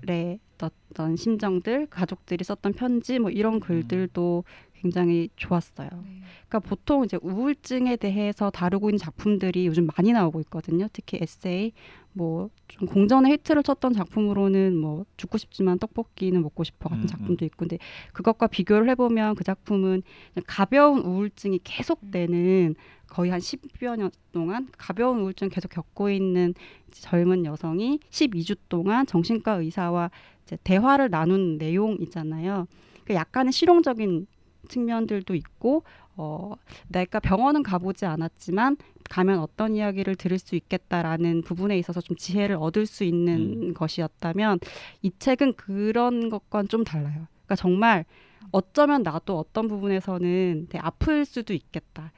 의 0.08 0.40
어떤 0.62 1.16
심정들, 1.16 1.88
가족들이 1.88 2.44
썼던 2.44 2.74
편지 2.74 3.20
뭐 3.20 3.30
이런 3.30 3.60
글들도 3.60 4.44
굉장히 4.82 5.30
좋았어요. 5.36 5.90
네. 5.92 6.22
그러니까 6.48 6.60
보통 6.60 7.04
이제 7.04 7.18
우울증에 7.22 7.96
대해서 7.96 8.50
다루고 8.50 8.90
있는 8.90 8.98
작품들이 8.98 9.68
요즘 9.68 9.88
많이 9.96 10.14
나오고 10.14 10.40
있거든요. 10.42 10.88
특히 10.94 11.20
에세이 11.22 11.72
뭐 12.14 12.50
좀 12.68 12.88
공전의 12.88 13.32
히트를 13.34 13.64
쳤던 13.64 13.94
작품으로는 13.94 14.76
뭐 14.76 15.06
죽고 15.16 15.38
싶지만 15.38 15.80
떡볶이는 15.80 16.42
먹고 16.42 16.64
싶어 16.64 16.90
같은 16.90 17.06
음, 17.06 17.08
작품도 17.08 17.46
있고 17.46 17.58
근데 17.60 17.78
그것과 18.14 18.48
비교를 18.48 18.90
해보면 18.90 19.36
그 19.36 19.44
작품은 19.44 20.04
가벼운 20.46 21.00
우울증이 21.02 21.62
계속되는 21.64 22.76
거의 23.08 23.32
한 23.32 23.40
10여 23.40 23.98
년 23.98 24.12
동안 24.32 24.68
가벼운 24.78 25.22
우울증 25.22 25.50
계속 25.50 25.70
겪고 25.70 26.10
있는 26.10 26.54
젊은 26.92 27.46
여성이 27.46 28.00
12주 28.10 28.58
동안 28.68 29.06
정신과 29.06 29.54
의사와 29.54 30.12
이제 30.44 30.58
대화를 30.64 31.10
나눈 31.10 31.58
내용이잖아요. 31.58 32.68
그 33.06 33.14
약간의 33.14 33.54
실용적인 33.54 34.28
측면들도 34.70 35.36
있고 35.36 35.84
어 36.16 36.54
내가 36.88 37.20
병원은 37.20 37.64
가보지 37.64 38.06
않았지만 38.06 38.78
가면 39.10 39.40
어떤 39.40 39.76
이야기를 39.76 40.16
들을 40.16 40.40
수 40.40 40.56
있겠다라는 40.56 41.44
부분에 41.44 41.78
있어서 41.80 42.02
좀 42.02 42.18
지혜를 42.18 42.58
얻을 42.60 42.86
수 42.86 43.04
있는 43.04 43.74
것이었다면 43.74 44.60
이 45.02 45.12
책은 45.20 45.54
그런 45.54 46.30
것과는 46.30 46.68
좀 46.70 46.84
달라요. 46.84 47.28
그러니까 47.46 47.56
정말 47.56 48.06
어쩌면 48.52 49.04
나도 49.04 49.38
어떤 49.38 49.68
부분에서는 49.68 50.68
되게 50.70 50.80
아플 50.82 51.26
수도 51.26 51.54
있겠다 51.54 52.12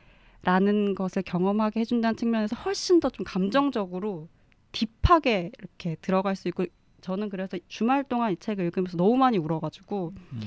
라는 0.44 0.96
것을 0.96 1.22
경험하게 1.24 1.82
해준다는 1.82 2.16
측면에서 2.16 2.56
훨씬 2.56 3.00
더 3.00 3.10
좀 3.10 3.26
감정적으로 3.26 4.30
딥하게 4.72 5.52
이렇게 5.60 5.96
들어갈 6.02 6.36
수 6.36 6.48
있고 6.48 6.66
저는 7.02 7.30
그래서 7.30 7.58
주말 7.68 8.04
동안 8.04 8.32
이 8.34 8.38
책을 8.38 8.66
읽으면서 8.66 8.98
너무 8.98 9.18
많이 9.18 9.38
울어가지고 9.38 10.14
음. 10.34 10.42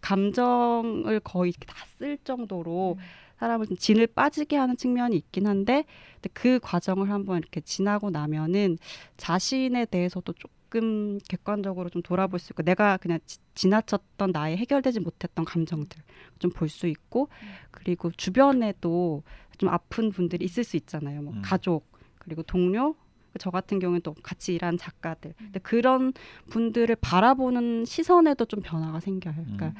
감정을 0.00 1.20
거의 1.20 1.52
다 1.66 1.84
쓸 1.98 2.18
정도로 2.24 2.96
음. 2.98 3.02
사람을 3.38 3.66
좀 3.66 3.76
진을 3.76 4.08
빠지게 4.08 4.56
하는 4.56 4.76
측면이 4.76 5.16
있긴 5.16 5.46
한데 5.46 5.84
근데 6.16 6.30
그 6.32 6.58
과정을 6.60 7.10
한번 7.10 7.38
이렇게 7.38 7.60
지나고 7.60 8.10
나면은 8.10 8.78
자신에 9.16 9.84
대해서도 9.86 10.32
조금 10.32 11.18
객관적으로 11.28 11.88
좀 11.90 12.02
돌아볼 12.02 12.40
수 12.40 12.52
있고 12.52 12.62
내가 12.64 12.96
그냥 12.96 13.20
지, 13.26 13.38
지나쳤던 13.54 14.32
나의 14.32 14.56
해결되지 14.56 15.00
못했던 15.00 15.44
감정들 15.44 16.02
좀 16.40 16.50
볼 16.50 16.68
수 16.68 16.88
있고 16.88 17.28
그리고 17.70 18.10
주변에도 18.10 19.22
좀 19.58 19.68
아픈 19.68 20.10
분들이 20.10 20.44
있을 20.44 20.64
수 20.64 20.76
있잖아요. 20.76 21.22
뭐 21.22 21.32
음. 21.34 21.42
가족 21.44 21.86
그리고 22.18 22.42
동료 22.42 22.96
저 23.38 23.50
같은 23.50 23.78
경우는 23.78 24.00
또 24.02 24.14
같이 24.22 24.54
일하는 24.54 24.78
작가들 24.78 25.34
근데 25.38 25.60
그런 25.60 26.12
분들을 26.50 26.94
바라보는 26.96 27.84
시선에도 27.84 28.44
좀 28.44 28.60
변화가 28.62 29.00
생겨요. 29.00 29.34
그러니까 29.34 29.66
음. 29.68 29.74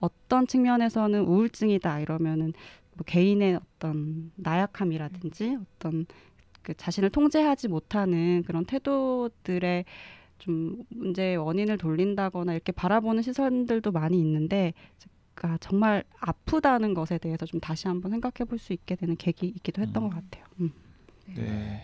어떤 0.00 0.46
측면에서는 0.46 1.20
우울증이다 1.24 2.00
이러면은 2.00 2.52
뭐 2.94 3.04
개인의 3.06 3.56
어떤 3.76 4.30
나약함이라든지 4.36 5.58
어떤 5.76 6.06
그 6.62 6.74
자신을 6.74 7.10
통제하지 7.10 7.68
못하는 7.68 8.42
그런 8.46 8.64
태도들의 8.64 9.84
좀 10.38 10.84
문제의 10.90 11.36
원인을 11.38 11.78
돌린다거나 11.78 12.52
이렇게 12.52 12.72
바라보는 12.72 13.22
시선들도 13.22 13.90
많이 13.92 14.18
있는데 14.20 14.74
그러니까 15.34 15.58
정말 15.60 16.04
아프다는 16.20 16.94
것에 16.94 17.18
대해서 17.18 17.46
좀 17.46 17.60
다시 17.60 17.88
한번 17.88 18.10
생각해 18.10 18.48
볼 18.48 18.58
수 18.58 18.72
있게 18.72 18.96
되는 18.96 19.16
계기이기도 19.16 19.82
했던 19.82 20.02
음. 20.04 20.08
것 20.10 20.14
같아요. 20.16 20.44
음. 20.60 20.72
네. 21.34 21.80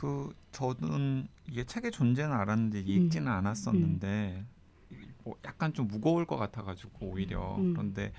그 0.00 0.34
저는 0.50 1.28
이게 1.46 1.64
책의 1.64 1.90
존재는 1.90 2.34
알았는데 2.34 2.80
읽지는 2.80 3.30
않았었는데 3.30 4.46
뭐 5.24 5.36
약간 5.44 5.74
좀 5.74 5.88
무거울 5.88 6.24
것 6.24 6.38
같아가지고 6.38 7.08
오히려 7.08 7.56
음. 7.56 7.74
그런데 7.74 8.10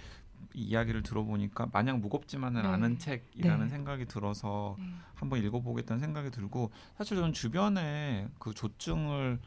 이 0.53 0.61
이야기를 0.61 1.01
들어보니까 1.01 1.69
마냥 1.71 1.99
무겁지만은 1.99 2.61
네. 2.61 2.67
않은 2.67 2.99
책이라는 2.99 3.65
네. 3.65 3.69
생각이 3.71 4.05
들어서 4.05 4.75
네. 4.77 4.85
한번 5.15 5.43
읽어보겠다는 5.43 5.99
생각이 5.99 6.29
들고 6.29 6.69
사실 6.99 7.17
저는 7.17 7.33
주변에 7.33 8.29
그 8.37 8.53
조증을 8.53 9.39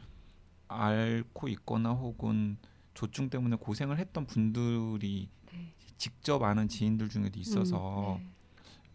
앓고 0.67 1.47
있거나 1.47 1.91
혹은 1.91 2.57
조증 2.93 3.29
때문에 3.29 3.55
고생을 3.55 3.97
했던 3.97 4.25
분들이 4.25 5.29
네. 5.53 5.73
직접 5.95 6.43
아는 6.43 6.67
지인들 6.67 7.07
중에도 7.07 7.39
있어서 7.39 8.19
네. 8.19 8.27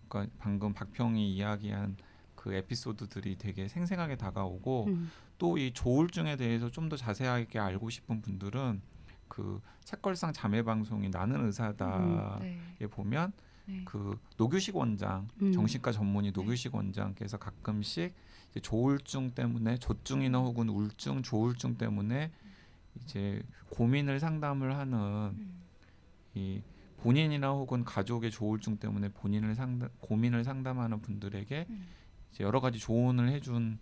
그러니까 0.09 0.37
방금 0.38 0.75
박평이 0.75 1.35
이야기한 1.35 1.97
그 2.40 2.54
에피소드들이 2.54 3.37
되게 3.37 3.68
생생하게 3.68 4.16
다가오고 4.16 4.87
음. 4.87 5.11
또이 5.37 5.75
조울증에 5.75 6.37
대해서 6.37 6.70
좀 6.70 6.88
더 6.88 6.97
자세하게 6.97 7.59
알고 7.59 7.90
싶은 7.90 8.23
분들은 8.23 8.80
그 9.28 9.61
책걸상 9.85 10.32
자매 10.32 10.62
방송이 10.62 11.11
나는 11.11 11.44
의사다에 11.44 12.59
네. 12.78 12.87
보면 12.87 13.32
네. 13.66 13.82
그 13.85 14.18
노규식 14.38 14.75
원장 14.75 15.28
음. 15.42 15.52
정신과 15.52 15.92
전문의 15.92 16.32
노규식 16.32 16.75
원장께서 16.75 17.37
가끔씩 17.37 18.14
이제 18.50 18.61
조울증 18.61 19.32
때문에 19.32 19.76
조증이나 19.76 20.38
혹은 20.38 20.70
우울증, 20.70 21.23
조울증 21.23 21.76
때문에 21.76 22.32
이제 23.02 23.42
고민을 23.68 24.18
상담을 24.18 24.75
하는 24.76 24.99
음. 24.99 25.61
이 26.35 26.62
본인이나 27.02 27.50
혹은 27.50 27.85
가족의 27.85 28.30
조울증 28.30 28.78
때문에 28.78 29.11
본인을 29.11 29.54
상담 29.54 29.90
고민을 30.00 30.42
상담하는 30.42 31.02
분들에게 31.02 31.66
음. 31.68 31.87
여러 32.41 32.61
가지 32.61 32.79
조언을 32.79 33.31
해준 33.31 33.79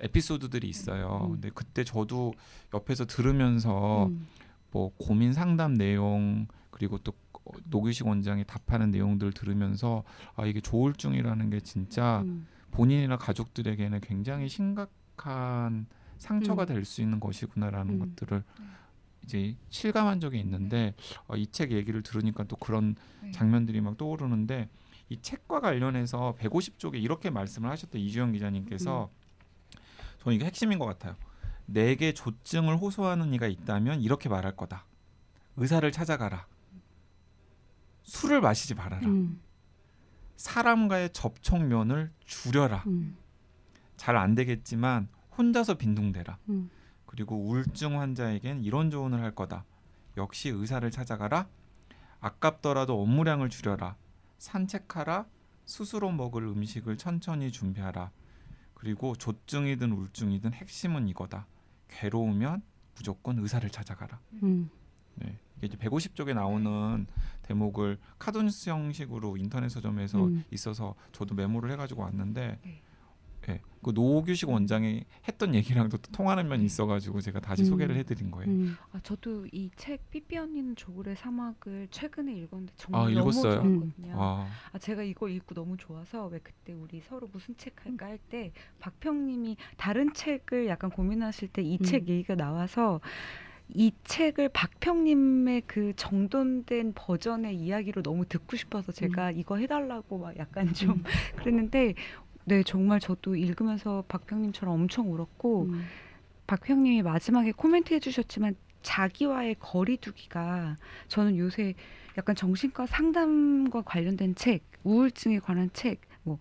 에피소드들이 0.00 0.68
있어요. 0.68 1.22
음. 1.26 1.32
근데 1.32 1.50
그때 1.52 1.84
저도 1.84 2.34
옆에서 2.74 3.06
들으면서 3.06 4.06
음. 4.06 4.26
뭐 4.70 4.92
고민 4.98 5.32
상담 5.32 5.74
내용 5.74 6.46
그리고 6.70 6.98
또 6.98 7.12
어, 7.44 7.52
노규식 7.64 8.06
원장이 8.06 8.44
답하는 8.44 8.90
내용들 8.90 9.32
들으면서 9.32 10.04
아 10.36 10.46
이게 10.46 10.60
조울증이라는 10.60 11.50
게 11.50 11.60
진짜 11.60 12.20
음. 12.24 12.46
본인이나 12.70 13.16
가족들에게는 13.16 14.00
굉장히 14.02 14.48
심각한 14.48 15.86
상처가 16.18 16.64
음. 16.64 16.66
될수 16.66 17.00
있는 17.02 17.18
것이구나라는 17.18 17.94
음. 17.94 17.98
것들을 18.00 18.44
이제 19.24 19.56
실감한 19.70 20.20
적이 20.20 20.38
있는데 20.40 20.94
어, 21.26 21.36
이 21.36 21.46
책 21.46 21.72
얘기를 21.72 22.02
들으니까 22.02 22.44
또 22.44 22.56
그런 22.56 22.94
네. 23.22 23.30
장면들이 23.32 23.80
막 23.80 23.96
떠오르는데 23.96 24.68
이 25.08 25.20
책과 25.20 25.60
관련해서 25.60 26.36
150쪽에 26.38 27.02
이렇게 27.02 27.30
말씀을 27.30 27.70
하셨던 27.70 28.00
이주영 28.00 28.32
기자님께서 28.32 29.10
저는 30.18 30.36
이게 30.36 30.44
핵심인 30.44 30.78
것 30.78 30.84
같아요. 30.86 31.16
내게 31.66 32.12
조증을 32.12 32.76
호소하는 32.76 33.32
이가 33.34 33.46
있다면 33.46 34.00
이렇게 34.00 34.28
말할 34.28 34.56
거다. 34.56 34.84
의사를 35.56 35.90
찾아가라. 35.90 36.46
술을 38.02 38.40
마시지 38.40 38.74
말아라. 38.74 39.06
음. 39.06 39.40
사람과의 40.36 41.12
접촉면을 41.12 42.10
줄여라. 42.24 42.84
음. 42.86 43.16
잘안 43.96 44.34
되겠지만 44.34 45.08
혼자서 45.36 45.74
빈둥대라. 45.74 46.38
음. 46.48 46.70
그리고 47.06 47.36
우울증 47.36 48.00
환자에겐 48.00 48.62
이런 48.62 48.90
조언을 48.90 49.20
할 49.20 49.34
거다. 49.34 49.64
역시 50.16 50.48
의사를 50.48 50.88
찾아가라. 50.90 51.48
아깝더라도 52.20 53.00
업무량을 53.02 53.50
줄여라. 53.50 53.96
산책하라. 54.38 55.26
스스로 55.64 56.10
먹을 56.10 56.44
음식을 56.44 56.96
천천히 56.96 57.52
준비하라. 57.52 58.10
그리고 58.74 59.14
조증이든 59.14 59.92
우울증이든 59.92 60.54
핵심은 60.54 61.08
이거다. 61.08 61.46
괴로우면 61.88 62.62
무조건 62.94 63.38
의사를 63.38 63.68
찾아가라. 63.68 64.20
음. 64.42 64.70
네. 65.16 65.36
이게 65.56 65.66
이제 65.66 65.76
150쪽에 65.76 66.34
나오는 66.34 67.06
대목을 67.42 67.98
카드뉴스 68.18 68.70
형식으로 68.70 69.36
인터넷 69.36 69.68
서점에서 69.68 70.24
음. 70.24 70.44
있어서 70.52 70.94
저도 71.12 71.34
메모를 71.34 71.72
해가지고 71.72 72.02
왔는데, 72.02 72.58
네. 72.62 72.82
예, 73.48 73.60
그 73.82 73.90
노규식 73.94 74.48
원장이 74.48 75.04
했던 75.26 75.54
얘기랑도 75.54 75.96
또 75.98 76.12
통하는 76.12 76.48
면이 76.48 76.64
있어가지고 76.64 77.20
제가 77.20 77.40
다시 77.40 77.62
음. 77.62 77.66
소개를 77.66 77.96
해드린 77.96 78.30
거예요. 78.30 78.50
음. 78.50 78.76
아, 78.92 79.00
저도 79.02 79.46
이 79.52 79.70
책 79.76 80.10
삐삐 80.10 80.36
언니는 80.36 80.76
조울의 80.76 81.16
사막을 81.16 81.88
최근에 81.90 82.32
읽었는데 82.34 82.72
정말 82.76 83.00
아, 83.00 83.04
너무 83.04 83.20
읽었어요? 83.20 83.52
좋았거든요. 83.62 84.18
와, 84.18 84.46
아 84.72 84.78
제가 84.78 85.02
이거 85.02 85.28
읽고 85.28 85.54
너무 85.54 85.76
좋아서 85.76 86.26
왜 86.26 86.38
그때 86.42 86.72
우리 86.72 87.00
서로 87.00 87.28
무슨 87.32 87.56
책 87.56 87.84
할까 87.86 88.06
할 88.06 88.18
때 88.28 88.52
박평님이 88.80 89.56
다른 89.76 90.12
책을 90.12 90.66
약간 90.66 90.90
고민하실 90.90 91.48
때 91.48 91.62
이책 91.62 92.02
음. 92.04 92.08
얘기가 92.08 92.34
나와서 92.34 93.00
이 93.70 93.92
책을 94.04 94.48
박평님의 94.48 95.62
그 95.66 95.92
정돈된 95.94 96.94
버전의 96.94 97.54
이야기로 97.54 98.02
너무 98.02 98.24
듣고 98.24 98.56
싶어서 98.56 98.92
제가 98.92 99.30
이거 99.30 99.56
해달라고 99.56 100.18
막 100.18 100.36
약간 100.38 100.72
좀 100.72 100.90
음. 100.92 101.02
그랬는데 101.36 101.94
네 102.48 102.62
정말 102.62 102.98
저도 102.98 103.36
읽으면서 103.36 104.04
박평님처럼 104.08 104.74
엄청 104.74 105.12
울었고 105.12 105.64
음. 105.64 105.84
박평님이 106.46 107.02
마지막에 107.02 107.52
코멘트 107.52 107.92
해주셨지만 107.92 108.56
자기와의 108.80 109.56
거리두기가 109.60 110.78
저는 111.08 111.36
요새 111.36 111.74
약간 112.16 112.34
정신과 112.34 112.86
상담과 112.86 113.82
관련된 113.82 114.34
책, 114.34 114.62
우울증에 114.82 115.40
관한 115.40 115.68
책, 115.74 116.00
뭐 116.22 116.38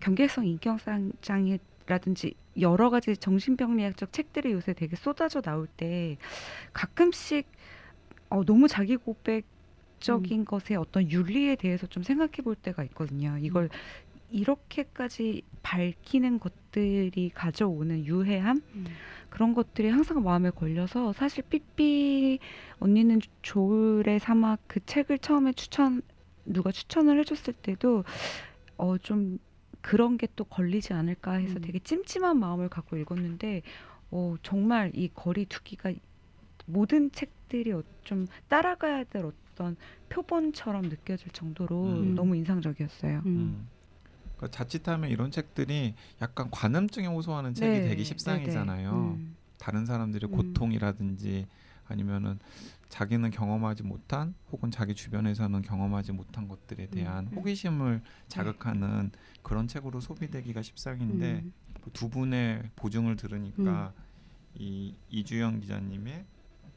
경계성 0.00 0.46
인격장애라든지 0.46 2.34
여러 2.60 2.90
가지 2.90 3.16
정신병리학적 3.16 4.12
책들이 4.12 4.50
요새 4.50 4.72
되게 4.72 4.96
쏟아져 4.96 5.40
나올 5.40 5.68
때 5.68 6.16
가끔씩 6.72 7.46
어, 8.30 8.44
너무 8.44 8.66
자기 8.66 8.96
고백 8.96 9.44
적인 10.00 10.44
것의 10.44 10.76
어떤 10.78 11.10
윤리에 11.10 11.56
대해서 11.56 11.86
좀 11.86 12.02
생각해 12.02 12.42
볼 12.44 12.54
때가 12.54 12.84
있거든요. 12.84 13.38
이걸 13.40 13.70
이렇게까지 14.36 15.42
밝히는 15.62 16.38
것들이 16.38 17.30
가져오는 17.34 18.04
유해함 18.04 18.60
음. 18.74 18.86
그런 19.30 19.54
것들이 19.54 19.88
항상 19.88 20.22
마음에 20.22 20.50
걸려서 20.50 21.12
사실 21.12 21.42
삐삐 21.48 22.38
언니는 22.78 23.20
조울의 23.42 24.20
사막 24.20 24.60
그 24.66 24.80
책을 24.84 25.18
처음에 25.18 25.52
추천 25.52 26.02
누가 26.44 26.70
추천을 26.70 27.18
해줬을 27.20 27.54
때도 27.54 28.04
어 28.76 28.96
좀 28.98 29.38
그런 29.80 30.16
게 30.18 30.26
또 30.36 30.44
걸리지 30.44 30.92
않을까 30.92 31.32
해서 31.34 31.56
음. 31.56 31.60
되게 31.62 31.78
찜찜한 31.78 32.38
마음을 32.38 32.68
갖고 32.68 32.96
읽었는데 32.96 33.62
어 34.10 34.34
정말 34.42 34.90
이 34.94 35.08
거리 35.14 35.46
두기가 35.46 35.92
모든 36.66 37.10
책들이 37.12 37.72
어- 37.72 37.82
좀 38.04 38.26
따라가야 38.48 39.04
될 39.04 39.24
어떤 39.24 39.76
표본처럼 40.08 40.82
느껴질 40.82 41.30
정도로 41.30 41.84
음. 41.86 42.14
너무 42.14 42.36
인상적이었어요. 42.36 43.22
음. 43.26 43.68
음. 44.36 44.38
그러니까 44.38 44.56
자칫하면 44.56 45.10
이런 45.10 45.30
책들이 45.30 45.94
약간 46.20 46.50
관음증에 46.50 47.06
호소하는 47.06 47.54
책이 47.54 47.80
네, 47.80 47.88
되기 47.88 47.96
네, 47.96 48.04
십상이잖아요. 48.04 48.90
음. 48.92 49.36
다른 49.58 49.86
사람들의 49.86 50.30
음. 50.30 50.36
고통이라든지 50.36 51.46
아니면은 51.88 52.38
자기는 52.88 53.30
경험하지 53.30 53.82
못한 53.82 54.34
혹은 54.52 54.70
자기 54.70 54.94
주변에서는 54.94 55.62
경험하지 55.62 56.12
못한 56.12 56.48
것들에 56.48 56.86
대한 56.88 57.26
음. 57.26 57.36
호기심을 57.36 58.02
자극하는 58.28 59.10
그런 59.42 59.66
책으로 59.66 60.00
소비되기가 60.00 60.62
십상인데 60.62 61.42
음. 61.44 61.52
두 61.92 62.08
분의 62.08 62.70
보증을 62.76 63.16
들으니까 63.16 63.92
이 64.54 64.94
이주영 65.10 65.60
기자님의 65.60 66.24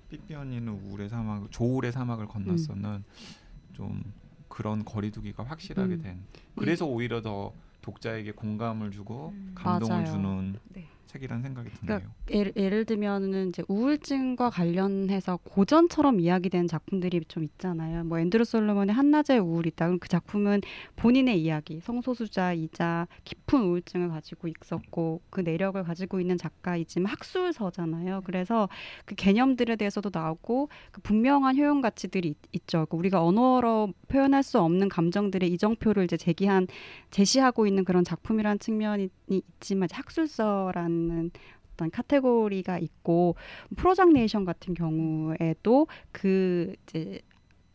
삐삐 0.09 0.35
언니는 0.35 0.73
우울의 0.73 1.09
사막, 1.09 1.51
조울의 1.51 1.91
사막을 1.91 2.27
건넜어는 2.27 3.03
좀 3.73 4.03
그런 4.49 4.83
거리두기가 4.83 5.43
확실하게 5.43 5.93
음. 5.95 6.01
된. 6.01 6.23
그래서 6.55 6.85
오히려 6.85 7.21
더 7.21 7.53
독자에게 7.81 8.33
공감을 8.33 8.91
주고 8.91 9.29
음. 9.29 9.51
감동을 9.55 10.03
맞아요. 10.03 10.11
주는 10.11 10.59
네. 10.69 10.87
책이라는 11.09 11.41
생각이 11.41 11.69
드네요. 11.69 11.85
그러니까 11.85 12.11
예를, 12.29 12.53
예를 12.55 12.85
들면은 12.85 13.49
이제 13.49 13.63
우울증과 13.67 14.51
관련해서 14.51 15.37
고전처럼 15.37 16.19
이야기된 16.19 16.67
작품들이 16.67 17.21
좀 17.27 17.43
있잖아요. 17.43 18.03
뭐 18.03 18.19
앤드루 18.19 18.45
솔로몬의 18.45 18.93
한낮의 18.93 19.39
우울이다. 19.39 19.87
그럼 19.87 19.99
그 19.99 20.07
작품은 20.07 20.61
본인의 20.97 21.41
이야기, 21.41 21.79
성소수자이자 21.79 23.07
깊은 23.23 23.59
우울증을 23.59 24.09
가지고 24.09 24.47
있었고 24.47 25.21
그 25.31 25.41
내력을 25.41 25.81
가지고 25.83 26.19
있는 26.19 26.37
작가이지만 26.37 27.11
학술서잖아요. 27.11 28.21
그래서 28.25 28.69
그 29.05 29.15
개념들에 29.15 29.77
대해서도 29.77 30.11
나오고 30.13 30.69
그 30.91 31.01
분명한 31.01 31.57
효용 31.57 31.81
가치들이 31.81 32.35
있, 32.51 32.67
죠 32.67 32.85
우리가 32.91 33.23
언어로 33.23 33.93
표현할 34.09 34.43
수 34.43 34.59
없는 34.59 34.89
감정들의 34.89 35.49
이정표를 35.53 36.03
이제 36.03 36.17
제기한 36.17 36.67
제시하고 37.09 37.65
있는 37.65 37.83
그런 37.83 38.03
작품이라는 38.03 38.59
측면이 38.59 39.09
있지만 39.27 39.89
학술서라는 39.91 40.98
어떤 41.73 41.91
카테고리가 41.91 42.77
있고 42.79 43.35
프로장네이션 43.77 44.43
같은 44.45 44.73
경우에도 44.73 45.87
그 46.11 46.75
이제 46.83 47.21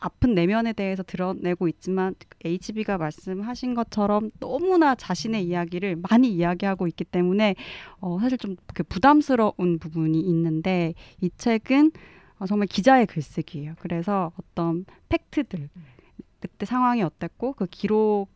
아픈 0.05 0.35
내면에 0.35 0.75
대해서 0.75 1.03
드러내고 1.03 1.67
있지만 1.69 2.15
HB가 2.45 2.99
말씀하신 2.99 3.75
것처럼 3.75 4.31
너무나 4.39 4.95
자신의 4.95 5.45
이야기를 5.45 5.97
많이 5.97 6.29
이야기하고 6.29 6.87
있기 6.89 7.05
때문에 7.05 7.55
어, 8.01 8.19
사실 8.21 8.37
좀그 8.37 8.83
부담스러운 8.83 9.79
부분이 9.81 10.21
있는데 10.21 10.93
이 11.23 11.31
책은 11.39 11.93
어, 12.39 12.47
정말 12.47 12.67
기자의 12.67 13.07
글쓰기예요. 13.07 13.77
그래서 13.79 14.31
어떤 14.39 14.85
팩트들 15.09 15.71
그때 16.41 16.67
상황이 16.67 17.03
어땠고 17.03 17.55
그 17.55 17.67
기록 17.71 18.29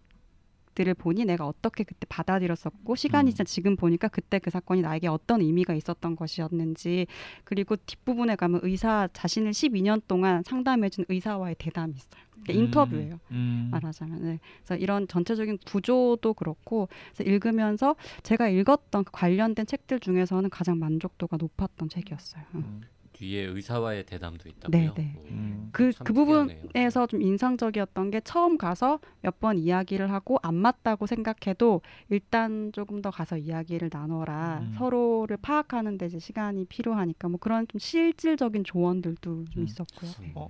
들을 0.79 0.95
보니 0.95 1.25
내가 1.25 1.45
어떻게 1.45 1.83
그때 1.83 2.07
받아들였었고 2.09 2.95
시간이 2.95 3.33
음. 3.33 3.35
지나 3.35 3.45
지금 3.45 3.75
보니까 3.75 4.07
그때 4.07 4.39
그 4.39 4.49
사건이 4.51 4.83
나에게 4.83 5.09
어떤 5.09 5.41
의미가 5.41 5.75
있었던 5.75 6.15
것이었는지 6.15 7.09
그리고 7.43 7.75
뒷부분에 7.75 8.37
가면 8.37 8.61
의사 8.63 9.09
자신을 9.13 9.51
12년 9.51 10.03
동안 10.07 10.45
상담해준 10.45 11.07
의사와의 11.09 11.57
대담이 11.59 11.95
있어요. 11.97 12.23
그러니까 12.31 12.53
음, 12.53 12.65
인터뷰예요. 12.65 13.21
음. 13.33 13.69
말하자면 13.73 14.23
네. 14.23 14.39
그래서 14.59 14.77
이런 14.81 15.09
전체적인 15.09 15.59
구조도 15.67 16.35
그렇고 16.35 16.89
그래서 17.13 17.29
읽으면서 17.29 17.97
제가 18.23 18.49
읽었던 18.49 19.03
그 19.03 19.11
관련된 19.11 19.67
책들 19.67 19.99
중에서는 19.99 20.49
가장 20.49 20.79
만족도가 20.79 21.39
높았던 21.39 21.89
책이었어요. 21.89 22.45
음. 22.55 22.83
뒤에 23.19 23.43
의사와의 23.47 24.07
대담도 24.07 24.49
있다고요. 24.49 24.71
네, 24.71 24.95
네. 24.95 25.15
오, 25.19 25.25
음. 25.31 25.69
그, 25.73 25.93
참 25.93 26.05
그. 26.07 26.13
부분에서 26.13 27.07
좀 27.09 27.21
인상적이었던 27.21 28.11
게 28.13 28.21
처음 28.21 28.57
가서 28.57 29.01
몇 29.23 29.39
번 29.41 29.59
이야기를 29.59 30.11
하고 30.13 30.39
안 30.43 30.55
맞다고 30.55 31.07
생각해도 31.07 31.81
일단 32.11 32.71
조금 32.73 33.03
더 33.03 33.11
가서 33.11 33.37
이야기를 33.37 33.91
나눠라. 33.93 34.61
음. 34.63 34.75
서로를 34.79 35.37
파악하는 35.37 35.99
데 35.99 36.07
이제 36.07 36.19
시간이 36.21 36.65
필요하니까 36.67 37.29
뭐 37.29 37.39
그런 37.41 37.67
좀 37.69 37.79
실질적인 37.81 38.63
조언들도 38.65 39.45
좀 39.51 39.63
음. 39.63 39.65
있었고요. 39.65 40.11
음. 40.21 40.33
어, 40.37 40.49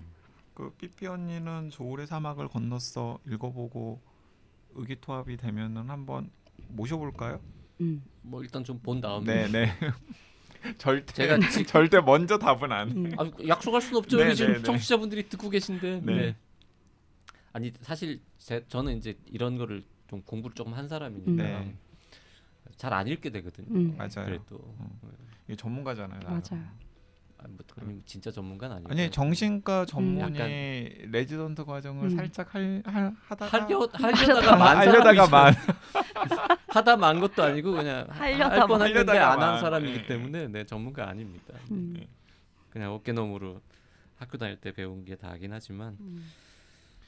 그 0.54 0.70
삐삐 0.78 1.06
언니는 1.06 1.70
조울의 1.70 2.06
사막을 2.06 2.48
건넜어 2.48 3.18
읽어보고 3.26 4.00
의기투합이 4.74 5.36
되면은 5.38 5.88
한번 5.88 6.30
모셔볼까요? 6.68 7.40
음. 7.80 8.02
뭐 8.22 8.42
일단 8.42 8.62
좀 8.64 8.78
본 8.82 9.00
다음에 9.00 9.46
네, 9.48 9.52
네. 9.52 9.66
절대 10.78 11.12
제가 11.14 11.38
지- 11.50 11.64
절대 11.64 12.00
먼저 12.00 12.38
답은 12.38 12.72
안. 12.72 12.90
음. 12.90 13.12
아, 13.18 13.30
약속할 13.46 13.80
수는 13.80 13.98
없죠. 13.98 14.16
네, 14.18 14.24
여기 14.26 14.36
지금 14.36 14.52
네, 14.52 14.58
네. 14.58 14.64
청취자분들이 14.64 15.28
듣고 15.28 15.50
계신데. 15.50 16.00
네. 16.04 16.14
네. 16.14 16.36
아니 17.52 17.72
사실 17.80 18.20
제, 18.38 18.64
저는 18.68 18.96
이제 18.98 19.16
이런 19.26 19.56
거를 19.58 19.82
좀 20.08 20.22
공부를 20.22 20.54
조금 20.54 20.74
한 20.74 20.88
사람이니까 20.88 21.42
네. 21.42 21.74
잘안 22.76 23.08
읽게 23.08 23.30
되거든요. 23.30 23.66
음. 23.70 23.96
맞아요. 23.96 24.26
그래도 24.26 24.74
이게 25.46 25.56
전문가잖아요. 25.56 26.20
나는. 26.20 26.42
맞아요. 26.50 26.64
아, 27.40 27.44
뭐 27.46 27.58
그럼 27.72 28.02
진짜 28.04 28.30
전문가는 28.32 28.74
아니고. 28.76 28.90
아니 28.90 29.10
정신과 29.10 29.86
전문의 29.86 30.22
약간- 31.00 31.10
레지던트 31.12 31.64
과정을 31.64 32.04
음. 32.10 32.16
살짝 32.16 32.52
할, 32.54 32.82
할 32.84 33.12
하다가 33.28 33.62
하려 33.62 33.88
하려다가 33.92 34.56
만 34.56 34.76
하려다가. 34.76 35.26
만 35.28 35.54
하다 36.68 36.96
만 36.96 37.20
것도 37.20 37.42
아니고 37.44 37.72
그냥 37.72 38.06
하려다 38.10 38.60
할 38.60 38.66
뻔했는데 38.68 39.12
하려다가 39.12 39.32
안한 39.32 39.50
만. 39.52 39.60
사람이기 39.60 39.98
예. 40.00 40.06
때문에 40.06 40.48
네, 40.48 40.64
전문가 40.64 41.08
아닙니다. 41.08 41.54
음. 41.70 42.04
그냥 42.70 42.92
어깨너머로 42.92 43.60
학교 44.16 44.36
다닐 44.36 44.56
때 44.56 44.72
배운 44.72 45.04
게 45.04 45.14
다긴 45.16 45.52
하지만 45.52 45.96
음. 46.00 46.28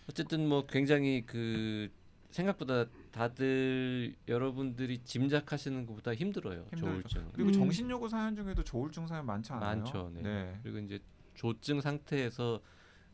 어쨌든 0.08 0.48
뭐 0.48 0.64
굉장히 0.66 1.24
그 1.26 1.90
생각보다 2.30 2.86
다들 3.10 4.14
여러분들이 4.28 4.98
짐작하시는 4.98 5.86
것보다 5.86 6.14
힘들어요. 6.14 6.66
힘들죠. 6.70 6.86
조울증. 6.86 7.28
그리고 7.32 7.50
음. 7.50 7.52
정신요구 7.52 8.08
사연 8.08 8.34
중에도 8.34 8.62
조울증 8.62 9.06
사연 9.06 9.26
많지 9.26 9.52
않아요? 9.52 9.76
많죠. 9.82 10.10
네. 10.14 10.22
네. 10.22 10.60
그리고 10.62 10.78
이제 10.78 11.00
조증 11.34 11.80
상태에서 11.80 12.60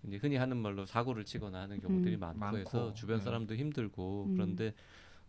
이제 0.07 0.17
흔히 0.17 0.37
하는 0.37 0.57
말로 0.57 0.87
사고를 0.87 1.25
치거나 1.25 1.63
하는 1.63 1.81
경우들이 1.81 2.17
음. 2.17 2.21
많고, 2.21 2.39
많고, 2.39 2.59
해서 2.59 2.95
주변 2.95 3.19
네. 3.19 3.25
사람도 3.25 3.57
힘들고 3.57 4.27
음. 4.29 4.35
그런데 4.35 4.75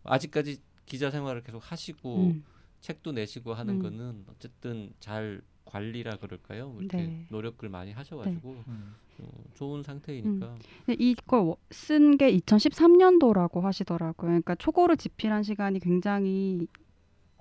아직까지 0.04 0.60
기자 0.86 1.10
생활을 1.10 1.42
계속 1.42 1.70
하시고 1.70 2.26
음. 2.28 2.44
책도 2.80 3.12
내시고 3.12 3.54
하는 3.54 3.76
음. 3.76 3.82
거는 3.82 4.24
어쨌든 4.28 4.92
잘 5.00 5.42
관리라 5.64 6.16
그럴까요? 6.16 6.70
뭐 6.70 6.80
이렇게 6.80 6.96
네. 6.98 7.26
노력을 7.28 7.66
많이 7.68 7.92
하셔가지고 7.92 8.64
음. 8.68 8.94
어, 9.18 9.28
좋은 9.54 9.82
상태이니까 9.82 10.54
근데 10.86 10.96
이걸 10.98 11.54
쓴 11.70 12.16
게 12.16 12.30
2013년도라고 12.38 13.60
하시더라고요. 13.60 14.28
그러니까 14.28 14.54
초고를 14.54 14.96
집필한 14.96 15.42
시간이 15.42 15.80
굉장히 15.80 16.66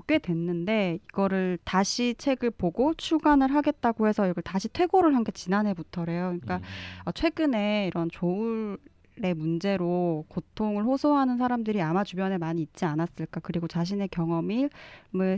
꽤 0.07 0.19
됐는데 0.19 0.99
이거를 1.09 1.57
다시 1.65 2.15
책을 2.17 2.51
보고 2.51 2.93
출간을 2.93 3.53
하겠다고 3.53 4.07
해서 4.07 4.27
이걸 4.29 4.41
다시 4.43 4.69
퇴고를 4.69 5.13
한 5.15 5.23
게 5.23 5.31
지난해부터래요. 5.31 6.27
그러니까 6.27 6.57
음. 6.57 6.61
어, 7.05 7.11
최근에 7.11 7.87
이런 7.87 8.09
조울 8.11 8.77
의 9.19 9.33
문제로 9.33 10.25
고통을 10.27 10.83
호소하는 10.83 11.37
사람들이 11.39 11.81
아마 11.81 12.03
주변에 12.03 12.37
많이 12.37 12.61
있지 12.61 12.85
않았을까. 12.85 13.39
그리고 13.39 13.67
자신의 13.67 14.09
경험을 14.09 14.69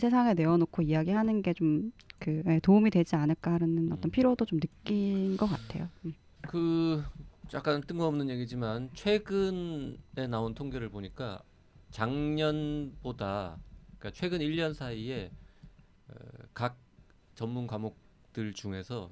세상에 0.01 0.33
내어놓고 0.33 0.81
이야기하는 0.81 1.41
게 1.41 1.53
좀 1.53 1.91
그 2.19 2.43
도움이 2.61 2.89
되지 2.89 3.15
않을까 3.15 3.53
하는 3.53 3.89
어떤 3.93 4.09
음. 4.09 4.11
필요도 4.11 4.43
좀 4.45 4.59
느낀 4.59 5.37
것 5.37 5.47
같아요. 5.47 5.87
음. 6.05 6.13
그 6.49 7.03
약간 7.53 7.79
뜬금없는 7.81 8.27
얘기지만 8.31 8.89
최근에 8.95 10.25
나온 10.27 10.55
통계를 10.55 10.89
보니까 10.89 11.43
작년보다 11.91 13.59
그러니까 13.99 14.09
최근 14.19 14.39
1년 14.39 14.73
사이에 14.73 15.31
어, 16.07 16.13
각 16.55 16.75
전문 17.35 17.67
과목들 17.67 18.53
중에서 18.53 19.11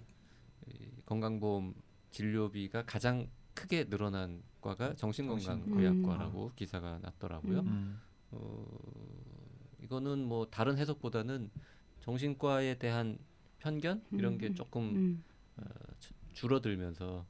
이 0.65 0.89
건강보험 1.05 1.75
진료비가 2.09 2.85
가장 2.85 3.29
크게 3.53 3.83
늘어난 3.87 4.41
과가 4.59 4.95
정신건강의학과라고 4.95 6.53
기사가 6.55 6.97
났더라고요. 7.03 7.59
음. 7.59 7.67
음. 7.67 8.01
어, 8.31 8.65
이거는 9.83 10.25
뭐 10.25 10.47
다른 10.49 10.79
해석보다는 10.79 11.51
정신과에 11.99 12.79
대한 12.79 13.19
편견 13.59 14.05
이런 14.13 14.39
게 14.39 14.47
음, 14.47 14.55
조금 14.55 14.83
음. 14.95 15.23
어, 15.57 15.63
주- 15.99 16.16
줄어들면서 16.37 17.25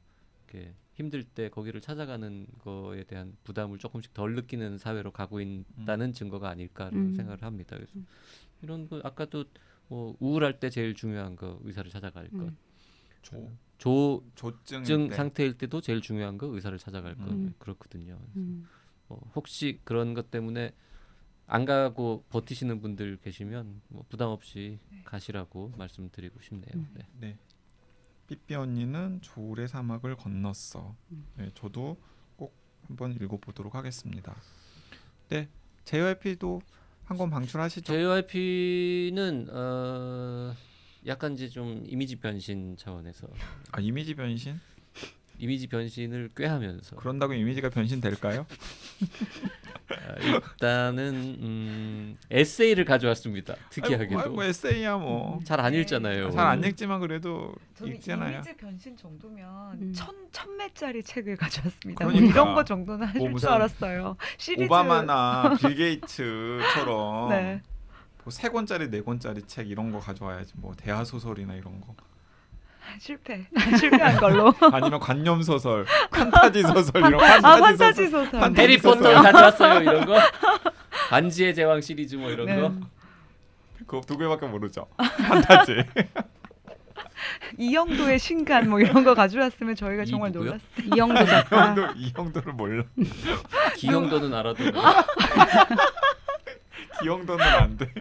이렇게 0.50 0.74
힘들 0.94 1.24
때 1.24 1.50
거기를 1.50 1.80
찾아가는 1.80 2.46
거에 2.60 3.04
대한 3.06 3.38
부담을 3.44 3.78
조금씩 3.78 4.14
덜 4.14 4.36
느끼는 4.36 4.78
사회로 4.78 5.12
가고 5.12 5.40
있다는 5.40 6.12
증거가 6.12 6.50
아닐까라는 6.50 7.00
음. 7.00 7.16
생각을 7.16 7.42
합니다. 7.44 7.78
그래서 7.78 7.94
이런 8.62 8.88
거 8.90 9.00
아까도 9.04 9.46
뭐 9.88 10.16
우울할 10.20 10.60
때 10.60 10.70
제일 10.70 10.94
중요한 10.94 11.36
거 11.38 11.60
의사를 11.64 11.90
찾아갈 11.90 12.28
것, 12.30 12.40
음. 12.40 12.58
조 13.78 14.24
조증 14.36 14.84
조증 14.84 15.10
때. 15.10 15.16
상태일 15.16 15.58
때도 15.58 15.80
제일 15.82 16.02
중요한 16.02 16.38
거 16.38 16.48
의사를 16.48 16.78
찾아갈 16.78 17.16
것 17.16 17.30
음. 17.30 17.54
그렇거든요. 17.60 18.20
음. 18.36 18.68
어, 19.08 19.20
혹시 19.36 19.80
그런 19.86 20.14
것 20.14 20.32
때문에 20.32 20.74
안 21.46 21.64
가고 21.64 22.26
버티시는 22.30 22.82
분들 22.82 23.18
계시면 23.18 23.82
뭐 23.88 24.04
부담 24.10 24.30
없이 24.30 24.80
가시라고 25.06 25.72
말씀드리고 25.78 26.42
싶네요. 26.42 26.74
음. 26.76 26.90
네. 26.94 27.08
네. 27.20 27.38
삐삐 28.28 28.56
언니는 28.56 29.22
조울의 29.22 29.68
사막을 29.68 30.16
건넜어. 30.18 30.96
음. 31.12 31.26
네, 31.36 31.50
저도 31.56 31.98
꼭 32.36 32.56
한번 32.88 33.14
읽어보도록 33.14 33.76
하겠습니다. 33.76 34.36
네, 35.30 35.50
JYP도 35.86 36.62
한 37.06 37.18
권 37.18 37.30
방출하시죠. 37.30 37.94
JYP는 37.94 39.48
어, 39.50 40.54
약간 41.06 41.34
이제 41.34 41.48
좀 41.48 41.84
이미지 41.88 42.18
변신 42.18 42.76
차원에서 42.76 43.28
아 43.72 43.80
이미지 43.80 44.14
변신? 44.14 44.60
이미지 45.40 45.68
변신을 45.68 46.30
꾀하면서 46.36 46.96
그런다고 46.96 47.34
이미지가 47.34 47.70
변신될까요? 47.70 48.46
아, 49.90 50.16
일단은 50.20 51.14
음, 51.40 52.18
에세이를 52.32 52.84
가져왔습니다. 52.86 53.56
특이하게도 53.70 54.20
아이고, 54.20 54.32
아이고 54.32 54.44
에세이야 54.44 54.98
뭐. 54.98 55.40
잘 55.46 55.60
안 55.60 55.74
읽잖아요. 55.74 56.32
잘 56.32 56.46
안 56.48 56.64
읽지만 56.64 57.00
그래도 57.00 57.54
읽잖아요. 57.84 58.34
이미지 58.36 58.56
변신 58.58 58.98
정도면 58.98 59.48
음. 59.82 59.94
천 59.94 60.14
천매짜리 60.32 61.04
책을 61.04 61.36
가져왔습니다. 61.38 62.04
뭐 62.06 62.14
그러니까. 62.14 62.34
이런 62.34 62.56
거 62.56 62.64
정도는 62.64 63.08
하실 63.08 63.30
뭐 63.30 63.40
줄 63.40 63.50
알았어요. 63.50 64.18
시리즈 64.38 64.64
오바마나 64.66 65.56
빌 65.62 65.76
게이츠처럼 65.76 67.30
네. 67.30 67.62
뭐 68.24 68.32
세 68.32 68.50
권짜리 68.50 68.90
네 68.90 69.02
권짜리 69.02 69.42
책 69.44 69.70
이런 69.70 69.92
거 69.92 70.00
가져와야지 70.00 70.54
뭐 70.58 70.74
대하 70.76 71.06
소설이나 71.06 71.54
이런 71.54 71.80
거 71.80 71.96
실패 73.00 73.46
실패한 73.80 74.18
걸로. 74.18 74.54
아니면 74.72 75.00
관념 75.00 75.42
소설, 75.42 75.86
판타지 76.12 76.64
소설 76.64 76.98
이런 76.98 77.16
아 77.16 77.40
판타지, 77.40 77.62
판타지 77.62 78.04
소설 78.06 78.26
소설. 78.26 78.40
판타지 78.40 78.62
해리포터 78.62 78.96
소설. 78.98 79.14
가져왔어요 79.16 79.82
이런 79.82 80.06
거. 80.06 80.20
반지의 81.10 81.56
제왕 81.56 81.82
시리즈 81.82 82.16
뭐 82.16 82.30
이런 82.30 82.46
네. 82.46 82.60
거. 82.62 82.72
그거 83.86 84.02
두 84.02 84.18
개밖에 84.18 84.48
모르죠. 84.48 84.88
판타지. 84.98 85.84
이영도의 87.58 88.20
신간 88.20 88.70
뭐 88.70 88.80
이런 88.80 89.04
거 89.04 89.14
가져왔으면 89.16 89.76
저희가 89.76 90.04
이 90.04 90.06
정말 90.08 90.32
누구요? 90.32 90.52
놀랐을 90.52 90.96
이영도 90.96 91.22
이 91.22 91.26
작가 91.26 91.68
형도 91.68 91.88
이 91.96 92.12
형도를 92.16 92.54
몰라. 92.54 92.84
기영도는 93.76 94.34
알아도 94.34 94.64
이 97.04 97.08
형도는 97.08 97.46
안 97.46 97.78
돼. 97.78 97.92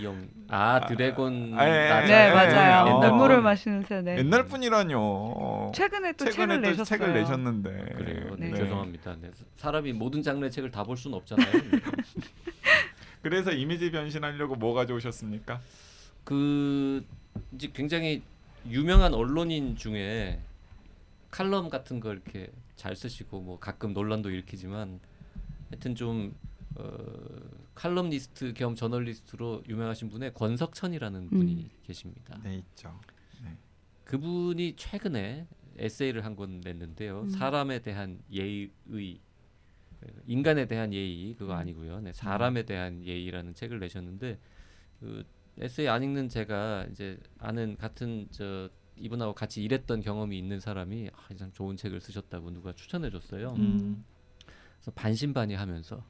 이영 0.00 0.28
아 0.48 0.80
드래곤 0.86 1.54
아, 1.58 1.66
예, 1.68 1.88
나자. 1.88 2.06
네 2.06 2.28
예, 2.28 2.32
맞아요. 2.34 2.86
예, 2.86 2.94
옛날 2.94 3.10
눈물을 3.10 3.36
분. 3.36 3.44
마시는 3.44 3.82
새네. 3.82 4.18
옛날 4.18 4.46
분이라뇨. 4.46 5.72
최근에 5.74 6.12
또 6.12 6.24
최근에 6.26 6.54
책을 6.54 6.62
또 6.62 6.68
내셨어요. 6.70 6.84
책을 6.84 7.12
내셨는데. 7.14 7.70
그래요. 7.96 8.36
네. 8.38 8.50
네. 8.50 8.56
죄송합니다. 8.56 9.16
네. 9.20 9.30
사람이 9.56 9.92
모든 9.92 10.22
장르의 10.22 10.50
책을 10.50 10.70
다 10.70 10.84
볼 10.84 10.96
수는 10.96 11.16
없잖아요. 11.18 11.50
그래서 13.22 13.50
이미지 13.50 13.90
변신하려고 13.90 14.54
뭐 14.54 14.74
가져오셨습니까? 14.74 15.60
그 16.24 17.04
이제 17.54 17.70
굉장히 17.74 18.22
유명한 18.68 19.14
언론인 19.14 19.76
중에 19.76 20.40
칼럼 21.30 21.68
같은 21.68 22.00
거 22.00 22.12
이렇게 22.12 22.50
잘 22.76 22.94
쓰시고 22.94 23.40
뭐 23.40 23.58
가끔 23.58 23.92
논란도 23.92 24.30
일으키지만 24.30 25.00
하여튼 25.70 25.94
좀 25.94 26.34
어, 26.76 26.84
칼럼니스트 27.76 28.54
겸 28.54 28.74
저널리스트로 28.74 29.62
유명하신 29.68 30.08
분의 30.08 30.34
권석천이라는 30.34 31.28
분이 31.30 31.52
음. 31.54 31.70
계십니다. 31.84 32.40
네 32.42 32.56
있죠. 32.56 32.98
그분이 34.04 34.74
최근에 34.76 35.46
에세이를 35.78 36.24
한 36.24 36.36
권 36.36 36.60
냈는데요. 36.60 37.22
음. 37.22 37.28
사람에 37.28 37.80
대한 37.80 38.20
예의, 38.32 38.70
인간에 40.26 40.66
대한 40.66 40.92
예의 40.92 41.34
그거 41.34 41.52
음. 41.54 41.58
아니고요. 41.58 42.00
네, 42.00 42.12
사람에 42.12 42.62
대한 42.64 43.04
예의라는 43.04 43.54
책을 43.54 43.78
내셨는데 43.80 44.38
그 45.00 45.24
에세이 45.58 45.88
안 45.88 46.02
읽는 46.02 46.28
제가 46.28 46.86
이제 46.90 47.18
아는 47.38 47.76
같은 47.76 48.28
저 48.30 48.68
이분하고 48.96 49.34
같이 49.34 49.62
일했던 49.62 50.00
경험이 50.00 50.38
있는 50.38 50.60
사람이 50.60 51.10
아, 51.12 51.34
참 51.34 51.52
좋은 51.52 51.76
책을 51.76 52.00
쓰셨다고 52.00 52.50
누가 52.52 52.72
추천해줬어요. 52.72 53.54
음. 53.58 54.04
그래서 54.76 54.90
반신반의하면서 54.92 56.04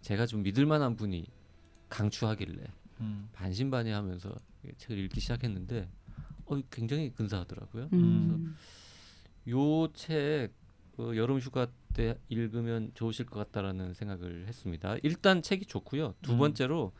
제가 0.00 0.26
좀 0.26 0.42
믿을 0.42 0.66
만한 0.66 0.96
분이 0.96 1.26
강추하길래 1.88 2.64
음. 3.00 3.28
반신반의하면서 3.32 4.34
이 4.64 4.70
책을 4.76 4.98
읽기 5.04 5.20
시작했는데 5.20 5.88
어, 6.46 6.60
굉장히 6.70 7.12
근사하더라고요. 7.12 7.88
음. 7.92 8.56
요책 9.46 10.52
어, 10.98 11.12
여름 11.14 11.38
휴가 11.38 11.68
때 11.94 12.18
읽으면 12.28 12.90
좋으실 12.94 13.26
것 13.26 13.38
같다라는 13.38 13.94
생각을 13.94 14.46
했습니다. 14.48 14.96
일단 15.02 15.42
책이 15.42 15.66
좋고요. 15.66 16.14
두 16.22 16.32
음. 16.32 16.38
번째로 16.38 16.92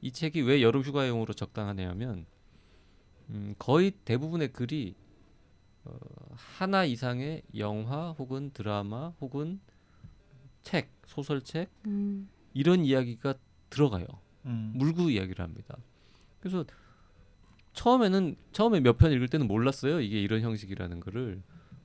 이 0.00 0.12
책이 0.12 0.42
왜 0.42 0.62
여름 0.62 0.82
휴가용으로 0.82 1.34
적당하냐면 1.34 2.26
음, 3.30 3.54
거의 3.58 3.92
대부분의 4.04 4.52
글이 4.52 4.94
어, 5.84 5.96
하나 6.34 6.84
이상의 6.84 7.42
영화 7.56 8.12
혹은 8.12 8.50
드라마 8.52 9.08
혹은 9.20 9.60
책, 10.64 10.90
소설책 11.06 11.70
음. 11.86 12.28
이런 12.54 12.84
이야기가 12.84 13.34
들어가요. 13.70 14.06
음. 14.46 14.72
물구 14.74 15.10
이야기를 15.10 15.42
합니다. 15.44 15.76
그래서 16.40 16.64
처음에는 17.74 18.36
처음에 18.52 18.80
몇 18.80 18.98
편 18.98 19.12
읽을 19.12 19.28
때는 19.28 19.46
몰랐어요. 19.46 20.00
이게 20.00 20.20
이런 20.20 20.40
형식이라는 20.42 21.00
거를. 21.00 21.42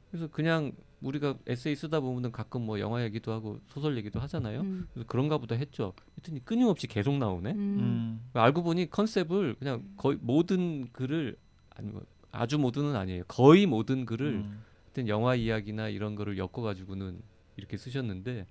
그래서 0.10 0.28
그냥 0.28 0.72
우리가 1.02 1.36
에세이 1.48 1.76
쓰다 1.76 2.00
보면은 2.02 2.32
가끔 2.32 2.66
뭐 2.66 2.80
영화 2.80 3.04
얘기도 3.04 3.32
하고 3.32 3.60
소설 3.68 3.98
얘기도 3.98 4.20
하잖아요. 4.20 4.62
음. 4.62 4.88
그래서 4.94 5.08
그런가 5.08 5.38
보다 5.38 5.56
했죠. 5.56 5.94
했더니 6.18 6.44
끊임없이 6.44 6.88
계속 6.88 7.18
나오네. 7.18 7.52
음. 7.52 7.58
음. 7.58 8.30
알고 8.34 8.64
보니 8.64 8.90
컨셉을 8.90 9.56
그냥 9.56 9.84
거의 9.98 10.18
모든 10.22 10.92
글을 10.92 11.38
아니 11.72 11.90
뭐 11.92 12.04
아주 12.32 12.58
모든은 12.60 12.96
아니에요. 12.96 13.24
거의 13.28 13.66
모든 13.66 14.06
글을 14.06 14.28
음. 14.34 14.64
하여튼 14.86 15.08
영화 15.08 15.36
이야기나 15.36 15.90
이런 15.90 16.16
거를 16.16 16.38
엮어 16.38 16.62
가지고는 16.62 17.22
이렇게 17.56 17.78
쓰셨는데 17.78 18.46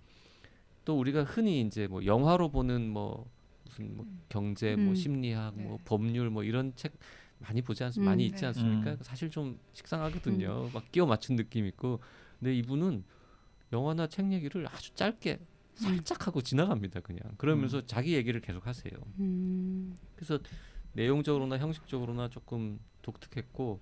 또 0.88 0.98
우리가 0.98 1.22
흔히 1.22 1.60
이제 1.60 1.86
뭐 1.86 2.06
영화로 2.06 2.48
보는 2.48 2.88
뭐 2.88 3.30
무슨 3.64 3.94
뭐 3.94 4.06
경제 4.30 4.74
뭐 4.74 4.92
음. 4.92 4.94
심리학 4.94 5.54
뭐 5.60 5.76
네. 5.76 5.84
법률 5.84 6.30
뭐 6.30 6.42
이런 6.44 6.72
책 6.76 6.94
많이 7.40 7.60
보지 7.60 7.84
않습 7.84 8.00
음. 8.00 8.06
많이 8.06 8.24
있지 8.24 8.40
네. 8.40 8.46
않습니까? 8.46 8.92
음. 8.92 8.98
사실 9.02 9.28
좀 9.28 9.58
식상하거든요. 9.74 10.70
막 10.72 10.90
끼워 10.90 11.06
맞춘 11.06 11.36
느낌 11.36 11.66
있고. 11.66 12.00
근데 12.38 12.54
이분은 12.54 13.04
영화나 13.70 14.06
책 14.06 14.32
얘기를 14.32 14.66
아주 14.66 14.94
짧게 14.94 15.38
살짝 15.74 16.26
하고 16.26 16.40
지나갑니다. 16.40 17.00
그냥 17.00 17.20
그러면서 17.36 17.84
자기 17.84 18.14
얘기를 18.14 18.40
계속 18.40 18.66
하세요. 18.66 18.90
음. 19.18 19.94
그래서 20.16 20.38
내용적으로나 20.94 21.58
형식적으로나 21.58 22.30
조금 22.30 22.80
독특했고 23.02 23.78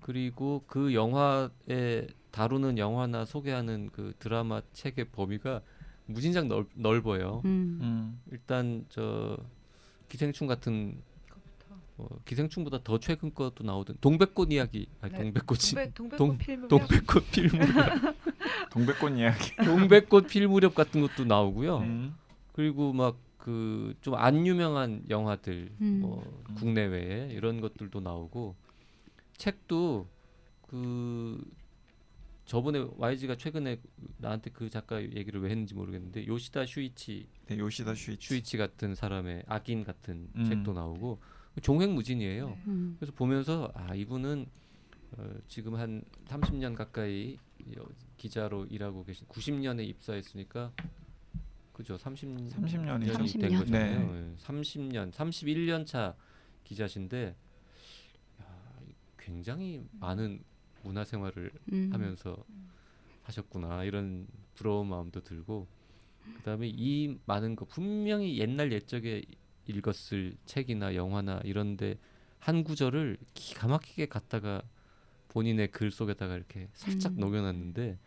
그리고 0.00 0.64
그 0.66 0.92
영화에 0.92 2.08
다루는 2.32 2.78
영화나 2.78 3.24
소개하는 3.24 3.90
그 3.92 4.12
드라마 4.18 4.60
책의 4.72 5.10
범위가 5.12 5.62
무진장 6.12 6.48
넓, 6.48 6.66
넓어요. 6.74 7.42
음. 7.44 7.78
음. 7.80 8.20
일단 8.30 8.84
저 8.88 9.36
기생충 10.08 10.46
같은 10.46 11.00
어, 11.98 12.06
기생충보다 12.24 12.82
더 12.82 12.98
최근 12.98 13.34
것도 13.34 13.62
나오던 13.62 13.96
동백꽃 14.00 14.50
이야기 14.52 14.86
아니 15.02 15.12
네. 15.12 15.18
동백꽃이 15.24 15.92
동백 15.92 15.94
동백꽃 15.94 16.18
동- 16.18 16.38
필무렵 16.38 16.68
동백꽃 16.68 17.30
필무렵 17.30 18.16
동백꽃 18.70 19.18
이야기. 19.18 19.56
동백꽃 19.64 20.26
필무렵 20.28 20.74
같은 20.74 21.00
것도 21.02 21.24
나오고요. 21.24 21.78
음. 21.78 22.14
그리고 22.52 22.92
막 22.92 23.16
그 23.40 23.94
좀 24.02 24.14
안 24.16 24.46
유명한 24.46 25.02
영화들 25.08 25.70
음. 25.80 26.00
뭐 26.02 26.22
음. 26.50 26.54
국내외에 26.56 27.32
이런 27.32 27.62
것들도 27.62 28.00
나오고 28.00 28.54
책도 29.38 30.06
그 30.68 31.42
저번에 32.50 32.84
YG가 32.96 33.36
최근에 33.36 33.80
나한테 34.18 34.50
그 34.50 34.68
작가 34.68 35.00
얘기를 35.00 35.40
왜 35.40 35.50
했는지 35.50 35.72
모르겠는데 35.72 36.26
요시다 36.26 36.66
슈이치 36.66 37.28
네, 37.46 37.56
요시다 37.56 37.94
슈이치. 37.94 38.26
슈이치 38.26 38.56
같은 38.56 38.96
사람의 38.96 39.44
악인 39.46 39.84
같은 39.84 40.28
음. 40.34 40.44
책도 40.44 40.72
나오고 40.72 41.20
종횡무진이에요. 41.62 42.48
네. 42.48 42.62
음. 42.66 42.96
그래서 42.98 43.12
보면서 43.14 43.70
아 43.76 43.94
이분은 43.94 44.46
어, 45.12 45.34
지금 45.46 45.76
한 45.76 46.02
30년 46.26 46.74
가까이 46.74 47.38
여- 47.76 47.86
기자로 48.16 48.66
일하고 48.66 49.04
계신 49.04 49.28
90년에 49.28 49.86
입사했으니까 49.86 50.72
그죠 51.72 51.96
30 51.96 52.50
30 52.50 52.80
년이죠. 52.80 53.12
된30 53.12 53.38
년. 53.48 53.60
거잖아요. 53.60 54.16
예, 54.16 54.36
30년 54.42 55.12
31년 55.12 55.86
차 55.86 56.16
기자신데 56.64 57.36
야, 58.42 58.44
굉장히 59.16 59.84
많은 60.00 60.42
문화 60.82 61.04
생활을 61.04 61.50
음. 61.72 61.90
하면서 61.92 62.36
하셨구나 63.22 63.84
이런 63.84 64.26
부러운 64.54 64.88
마음도 64.88 65.20
들고 65.22 65.66
그다음에 66.36 66.68
이 66.68 67.16
많은 67.26 67.56
거 67.56 67.64
분명히 67.64 68.38
옛날 68.38 68.72
옛적에 68.72 69.22
읽었을 69.66 70.36
책이나 70.46 70.94
영화나 70.94 71.40
이런데 71.44 71.96
한 72.38 72.64
구절을 72.64 73.18
기가 73.34 73.68
막히게 73.68 74.06
갖다가 74.06 74.62
본인의 75.28 75.70
글 75.70 75.90
속에다가 75.90 76.36
이렇게 76.36 76.68
살짝 76.72 77.12
음. 77.12 77.20
녹여놨는데 77.20 77.98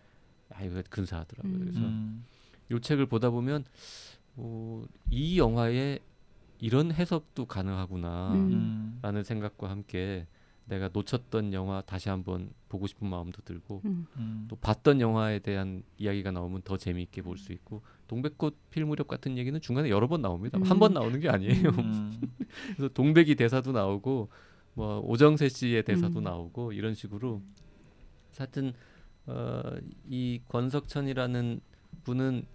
아 0.50 0.64
이거 0.64 0.82
근사하더라고요. 0.90 1.54
음. 1.54 1.60
그래서 1.60 1.80
음. 1.80 2.26
요 2.72 2.80
책을 2.80 3.06
보다 3.06 3.30
보면 3.30 3.64
어, 4.36 4.86
이 5.10 5.38
영화에 5.38 6.00
이런 6.60 6.92
해석도 6.92 7.46
가능하구나. 7.46 8.34
음. 8.34 8.54
음. 8.54 9.00
라는 9.02 9.24
생각과 9.24 9.70
함께 9.70 10.28
내가 10.66 10.90
놓쳤던 10.94 11.54
영화 11.54 11.82
다시 11.82 12.10
한번 12.10 12.52
보고 12.70 12.88
싶은 12.88 13.08
마음도 13.08 13.42
들고 13.42 13.82
음. 13.86 14.08
음. 14.18 14.46
또 14.50 14.56
봤던 14.56 15.02
영화에 15.02 15.40
대한 15.40 15.84
이야기가 15.98 16.32
나오면 16.32 16.62
더 16.64 16.78
재미있게 16.78 17.22
볼 17.22 17.38
수 17.38 17.52
있고 17.52 17.82
동백꽃 18.08 18.70
필 18.70 18.86
무렵 18.86 19.08
같은 19.08 19.38
얘기는 19.38 19.60
중간에 19.60 19.90
여러 19.90 20.08
번 20.08 20.22
나옵니다. 20.22 20.58
음. 20.58 20.64
한번 20.64 20.94
나오는 20.94 21.20
게 21.20 21.30
아니에요. 21.30 21.70
음. 21.70 22.22
그래서 22.76 22.94
동백이 22.94 23.36
대사도 23.36 23.72
나오고 23.72 24.30
뭐 24.76 25.00
오정세 25.02 25.50
씨의 25.50 25.84
대사도 25.84 26.20
음. 26.20 26.24
나오고 26.24 26.74
이런 26.74 26.94
식으로 26.94 27.42
하여튼 28.38 28.74
어, 29.26 29.62
이 30.08 30.42
권석천이라는 30.48 31.62
분은 32.04 32.46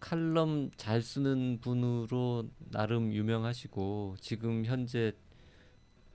칼럼 0.00 0.70
잘 0.76 1.02
쓰는 1.02 1.58
분으로 1.60 2.48
나름 2.70 3.12
유명하시고 3.12 4.16
지금 4.20 4.64
현재 4.64 5.12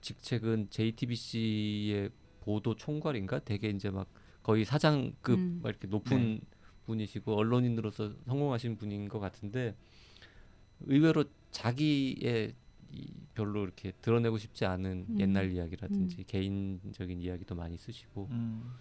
직책은 0.02 0.68
JTBC의 0.70 2.10
보도 2.40 2.74
총괄인가 2.74 3.38
되게 3.38 3.70
이제 3.70 3.88
막 3.90 4.08
거의 4.42 4.64
사장급 4.64 5.38
음. 5.38 5.60
막 5.62 5.70
이렇게 5.70 5.86
높은 5.86 6.40
분이시고 6.84 7.34
언론인으로서 7.34 8.12
성공하신 8.26 8.76
분인 8.76 9.08
것 9.08 9.20
같은데 9.20 9.76
의외로 10.80 11.24
자기의 11.50 12.54
이 12.90 13.12
별로 13.34 13.62
이렇게 13.64 13.92
드러내고 14.02 14.36
싶지 14.36 14.66
않은 14.66 15.06
음. 15.08 15.20
옛날 15.20 15.52
이야기라든지 15.52 16.24
개인적인 16.24 17.20
이야기도 17.22 17.54
많이 17.54 17.78
쓰시고 17.78 18.28
음. 18.30 18.74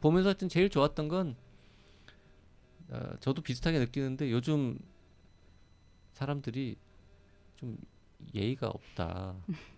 보면서 0.00 0.28
하여튼 0.28 0.48
제일 0.48 0.68
좋았던 0.68 1.08
건 1.08 1.36
어, 2.88 3.16
저도 3.20 3.42
비슷하게 3.42 3.80
느끼는데 3.80 4.30
요즘 4.30 4.78
사람들이 6.12 6.76
좀 7.56 7.76
예의가 8.34 8.68
없다 8.68 9.36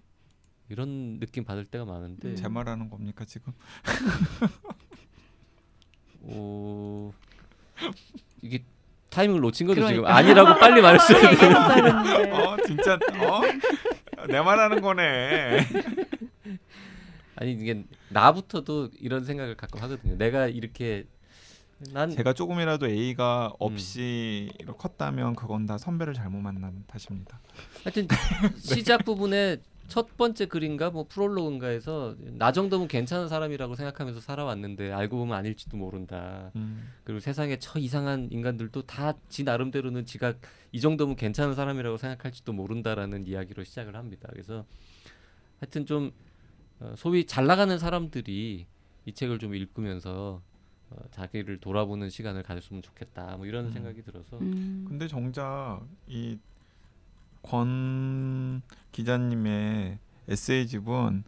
이런 0.69 1.19
느낌 1.19 1.45
받을 1.45 1.65
때가 1.65 1.85
많은데 1.85 2.29
음. 2.29 2.37
제 2.37 2.49
말하는 2.49 2.91
겁니까 2.91 3.25
지금? 3.25 3.53
어, 6.23 7.13
이게 8.43 8.63
타이밍을 9.11 9.41
놓친 9.41 9.67
거죠 9.67 9.87
지금 9.87 10.03
그러니까. 10.03 10.17
아니라고 10.17 10.61
빨리 10.61 10.83
말했어야 10.83 11.21
돼. 11.21 11.33
얘기했어야 11.33 11.75
했는데. 11.75 12.31
어 12.33 12.57
진짜 12.67 12.95
어? 12.95 14.27
내 14.27 14.41
말하는 14.41 14.81
거네. 14.83 15.67
아니 17.37 17.53
이게 17.53 17.85
나부터도 18.11 18.91
이런 19.01 19.25
생각을 19.25 19.57
가끔 19.57 19.81
하거든요. 19.83 20.17
내가 20.17 20.49
이렇게 20.49 21.05
난 21.93 22.11
제가 22.11 22.33
조금이라도 22.33 22.89
A가 22.89 23.53
없이 23.59 24.51
이렇게 24.59 24.77
컸다면 24.77 25.37
그건 25.37 25.65
다 25.67 25.79
선배를 25.79 26.13
잘못 26.13 26.39
만난 26.39 26.85
탓입니다. 26.89 27.41
하여튼 27.85 28.09
시작 28.59 29.05
부분에 29.05 29.59
첫 29.89 30.17
번째 30.17 30.47
글인가 30.47 30.91
뭐 30.91 31.07
프롤로그인가에서 31.09 32.15
나 32.19 32.53
정도면 32.53 32.89
괜찮은 32.89 33.29
사람이라고 33.29 33.75
생각하면서 33.75 34.21
살아왔는데 34.21 34.93
알고 34.93 35.17
보면 35.17 35.37
아닐지도 35.37 35.77
모른다. 35.77 36.53
음. 36.57 36.91
그리고 37.05 37.21
세상에 37.21 37.59
저 37.59 37.79
이상한 37.79 38.29
인간들도 38.31 38.83
다 38.83 39.15
지 39.29 39.45
나름대로는 39.45 40.05
지가 40.07 40.35
이 40.73 40.81
정도면 40.81 41.17
괜찮은 41.17 41.55
사람이라고 41.55 41.97
생각할지도 41.97 42.53
모른다라는 42.53 43.27
이야기로 43.27 43.65
시작을 43.65 43.97
합니다. 43.97 44.29
그래서 44.33 44.65
하여튼 45.61 45.87
좀 45.87 46.13
어, 46.81 46.95
소위 46.97 47.25
잘 47.27 47.47
나가는 47.47 47.77
사람들이 47.79 48.67
이 49.07 49.13
책을 49.13 49.39
좀 49.39 49.55
읽으면서 49.55 50.43
어, 50.91 50.97
자기를 51.11 51.59
돌아보는 51.59 52.11
시간을 52.11 52.43
가졌으면 52.43 52.83
좋겠다. 52.83 53.37
뭐 53.37 53.47
이런 53.47 53.67
음. 53.67 53.71
생각이 53.73 54.03
들어서 54.03 54.39
음. 54.39 54.85
근데 54.87 55.09
정작 55.09 55.81
이 56.07 56.39
권 57.43 58.63
기자님의 58.93 59.99
에세이집은 60.29 61.25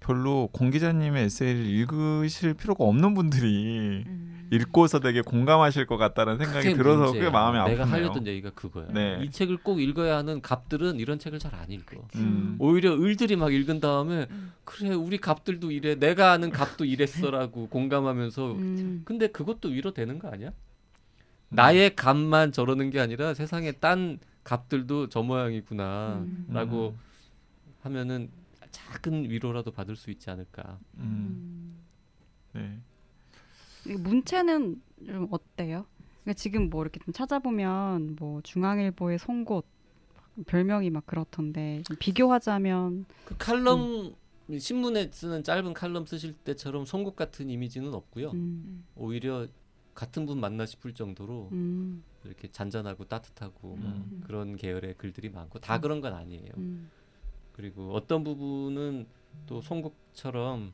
별로 0.00 0.48
공 0.52 0.70
기자님의 0.70 1.24
에세이를 1.24 1.64
읽으실 1.64 2.52
필요가 2.54 2.84
없는 2.84 3.14
분들이 3.14 4.04
음. 4.06 4.48
읽고서 4.52 5.00
되게 5.00 5.22
공감하실 5.22 5.86
것 5.86 5.96
같다는 5.96 6.36
생각이 6.36 6.74
들어서 6.74 7.04
문제야. 7.04 7.22
꽤 7.24 7.30
마음이 7.30 7.58
아프네요. 7.58 7.78
내가 7.78 7.90
하려던 7.90 8.26
얘기가 8.26 8.50
그거야. 8.50 8.86
네. 8.92 9.18
이 9.22 9.30
책을 9.30 9.56
꼭 9.58 9.80
읽어야 9.80 10.18
하는 10.18 10.42
갑들은 10.42 11.00
이런 11.00 11.18
책을 11.18 11.38
잘 11.38 11.54
안 11.54 11.70
읽어. 11.70 12.06
음. 12.16 12.56
오히려 12.58 12.92
을들이 12.92 13.36
막 13.36 13.52
읽은 13.54 13.80
다음에 13.80 14.26
음. 14.30 14.52
그래 14.64 14.90
우리 14.90 15.16
갑들도 15.18 15.70
이래 15.70 15.94
내가 15.94 16.32
아는 16.32 16.50
갑도 16.50 16.84
이랬어라고 16.84 17.68
공감하면서 17.70 18.52
음. 18.52 19.02
근데 19.06 19.28
그것도 19.28 19.70
위로되는 19.70 20.18
거 20.18 20.28
아니야? 20.28 20.48
음. 20.48 20.52
나의 21.48 21.96
갑만 21.96 22.52
저러는 22.52 22.90
게 22.90 23.00
아니라 23.00 23.32
세상에 23.32 23.72
딴 23.72 24.18
갑들도 24.44 25.08
저 25.08 25.22
모양이구나라고 25.22 26.88
음. 26.88 26.94
음. 26.94 26.98
하면은 27.80 28.30
작은 28.70 29.30
위로라도 29.30 29.70
받을 29.70 29.96
수 29.96 30.10
있지 30.10 30.30
않을까. 30.30 30.78
음. 30.98 31.78
네. 32.52 32.78
이 33.86 33.92
문체는 33.94 34.80
좀 35.06 35.28
어때요? 35.30 35.86
그러니까 36.22 36.38
지금 36.40 36.70
뭐 36.70 36.82
이렇게 36.82 37.00
좀 37.04 37.12
찾아보면 37.12 38.16
뭐 38.18 38.40
중앙일보의 38.42 39.18
송곳 39.18 39.66
별명이 40.46 40.90
막 40.90 41.06
그렇던데 41.06 41.82
좀 41.86 41.96
비교하자면 41.98 43.06
그 43.24 43.36
칼럼 43.38 44.14
신문에 44.58 45.10
쓰는 45.12 45.44
짧은 45.44 45.74
칼럼 45.74 46.06
쓰실 46.06 46.32
때처럼 46.32 46.84
송곳 46.84 47.16
같은 47.16 47.50
이미지는 47.50 47.94
없고요. 47.94 48.30
음, 48.32 48.84
오히려 48.96 49.46
같은 49.94 50.26
분 50.26 50.40
만나 50.40 50.66
싶을 50.66 50.94
정도로 50.94 51.48
음, 51.52 52.02
이렇게 52.24 52.48
잔잔하고 52.48 53.04
따뜻하고 53.04 53.76
뭐 53.76 53.90
음. 53.90 54.22
그런 54.26 54.56
계열의 54.56 54.94
글들이 54.98 55.28
많고 55.30 55.60
다 55.60 55.80
그런 55.80 56.00
건 56.00 56.14
아니에요. 56.14 56.52
음, 56.56 56.90
그리고 57.52 57.92
어떤 57.92 58.24
부분은 58.24 59.06
또 59.46 59.60
송국처럼 59.60 60.72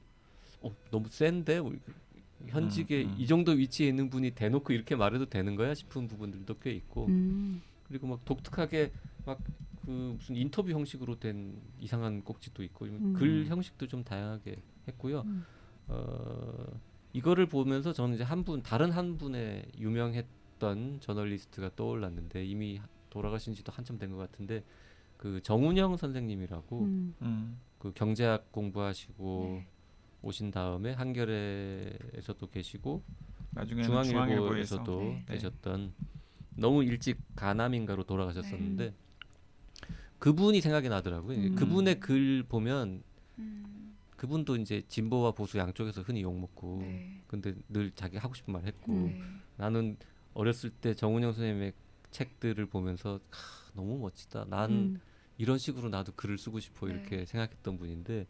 어, 0.63 0.77
너무 0.91 1.09
센데 1.09 1.61
뭐 1.61 1.75
현직에 2.47 3.05
음, 3.05 3.11
음. 3.11 3.17
이 3.19 3.27
정도 3.27 3.53
위치에 3.53 3.89
있는 3.89 4.09
분이 4.09 4.33
대놓고 4.33 4.73
이렇게 4.73 4.97
말해도 4.97 5.27
되는 5.27 5.57
거야 5.57 5.75
싶은 5.75 6.09
부분들도 6.09 6.59
꽤 6.59 6.73
있고 6.73 7.07
음, 7.07 7.63
그리고 7.89 8.07
막 8.07 8.25
독특하게 8.25 8.93
막 9.27 9.39
그 9.85 10.15
무슨 10.17 10.37
인터뷰 10.37 10.71
형식으로 10.71 11.19
된 11.19 11.61
이상한 11.81 12.23
꼭지도 12.23 12.63
있고 12.65 12.85
음. 12.87 13.15
글 13.15 13.47
형식도 13.47 13.89
좀 13.89 14.05
다양하게 14.05 14.57
했고요. 14.89 15.23
음. 15.23 15.45
어, 15.89 16.81
이거를 17.13 17.47
보면서 17.47 17.93
저는 17.93 18.15
이제 18.15 18.25
한 18.25 18.45
분 18.45 18.63
다른 18.63 18.91
한 18.93 19.19
분의 19.19 19.67
유명했던 19.79 21.01
저널리스트가 21.01 21.71
떠올랐는데 21.77 22.45
이미 22.45 22.81
돌아가신 23.11 23.55
지도 23.55 23.73
한참 23.73 23.99
된 23.99 24.13
것 24.13 24.19
같은데 24.19 24.63
그 25.17 25.43
정운영 25.43 25.97
선생님이라고 25.97 26.81
음, 26.81 27.15
음. 27.23 27.59
그 27.79 27.93
경제학 27.95 28.51
공부하시고 28.53 29.45
네. 29.61 29.67
오신 30.23 30.51
다음에 30.51 30.93
한겨레에서도 30.93 32.47
계시고 32.51 33.03
나중에는 33.53 33.85
중앙일보에서도 33.85 34.85
중앙일보에서 34.85 34.85
네. 34.85 35.25
계셨던 35.35 35.93
너무 36.57 36.85
일찍 36.85 37.19
가남인가로 37.37 38.05
돌아가셨었는데 38.05 38.85
네. 38.91 38.95
그분이 40.19 40.61
생각이 40.61 40.89
나더라고요. 40.89 41.37
음. 41.37 41.55
그분의 41.55 42.01
글 42.01 42.43
보면 42.45 43.03
음. 43.39 43.70
그분도 44.21 44.57
이제 44.57 44.83
진보와 44.87 45.31
보수 45.31 45.57
양쪽에서 45.57 46.03
흔히 46.03 46.21
욕 46.21 46.39
먹고 46.39 46.81
네. 46.83 47.23
근데 47.27 47.55
늘 47.71 47.91
자기 47.93 48.19
하고 48.19 48.35
싶은 48.35 48.53
말 48.53 48.67
했고 48.67 48.93
네. 48.93 49.19
나는 49.57 49.97
어렸을 50.35 50.69
때 50.69 50.93
정은영 50.93 51.33
선생님의 51.33 51.73
책들을 52.11 52.67
보면서 52.67 53.19
하, 53.31 53.73
너무 53.73 53.99
멋지다. 53.99 54.45
난 54.51 54.71
음, 54.71 55.01
이런 55.39 55.57
식으로 55.57 55.89
나도 55.89 56.13
글을 56.17 56.37
쓰고 56.37 56.61
싶어 56.61 56.87
네. 56.87 56.93
이렇게 56.93 57.25
생각했던 57.25 57.79
분인데 57.79 58.27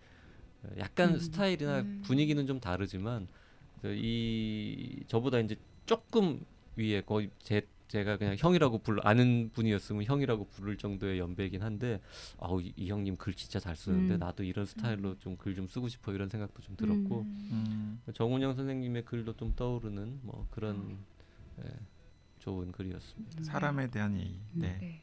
어, 0.63 0.69
약간 0.79 1.15
음. 1.15 1.19
스타일이나 1.19 1.81
음. 1.81 2.03
분위기는 2.05 2.47
좀 2.47 2.61
다르지만 2.61 3.27
저이 3.83 5.03
저보다 5.09 5.41
이제 5.41 5.57
조금 5.87 6.45
위에 6.77 7.01
거의 7.01 7.31
제 7.41 7.67
제가 7.91 8.17
그냥 8.19 8.37
형이라고 8.39 8.79
불러 8.79 9.03
아는 9.03 9.51
분이었으면 9.53 10.05
형이라고 10.05 10.47
부를 10.47 10.77
정도의 10.77 11.19
연배이긴 11.19 11.63
한데 11.63 12.01
아우 12.39 12.63
이, 12.63 12.73
이 12.77 12.89
형님 12.89 13.17
글 13.17 13.35
진짜 13.35 13.59
잘 13.59 13.75
쓰는데 13.75 14.15
음. 14.15 14.19
나도 14.21 14.45
이런 14.45 14.65
스타일로 14.65 15.19
좀 15.19 15.37
글좀 15.37 15.67
쓰고 15.67 15.89
싶어 15.89 16.13
이런 16.13 16.29
생각도 16.29 16.63
좀 16.63 16.77
들었고 16.77 17.23
음. 17.23 18.01
음. 18.07 18.13
정운영 18.15 18.55
선생님의 18.55 19.05
글도 19.05 19.35
좀 19.35 19.55
떠오르는 19.57 20.21
뭐 20.23 20.47
그런 20.53 20.99
어. 21.57 21.63
예, 21.65 21.71
좋은 22.39 22.71
글이었습니다. 22.71 23.43
사람에 23.43 23.91
대한 23.91 24.17
예의. 24.17 24.39
네. 24.53 24.79
네. 24.81 25.03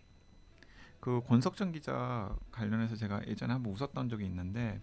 그 1.02 1.22
권석정 1.28 1.74
기자 1.74 2.34
관련해서 2.52 2.96
제가 2.96 3.28
예전에 3.28 3.52
한번 3.52 3.74
웃었던 3.74 4.08
적이 4.08 4.26
있는데 4.26 4.80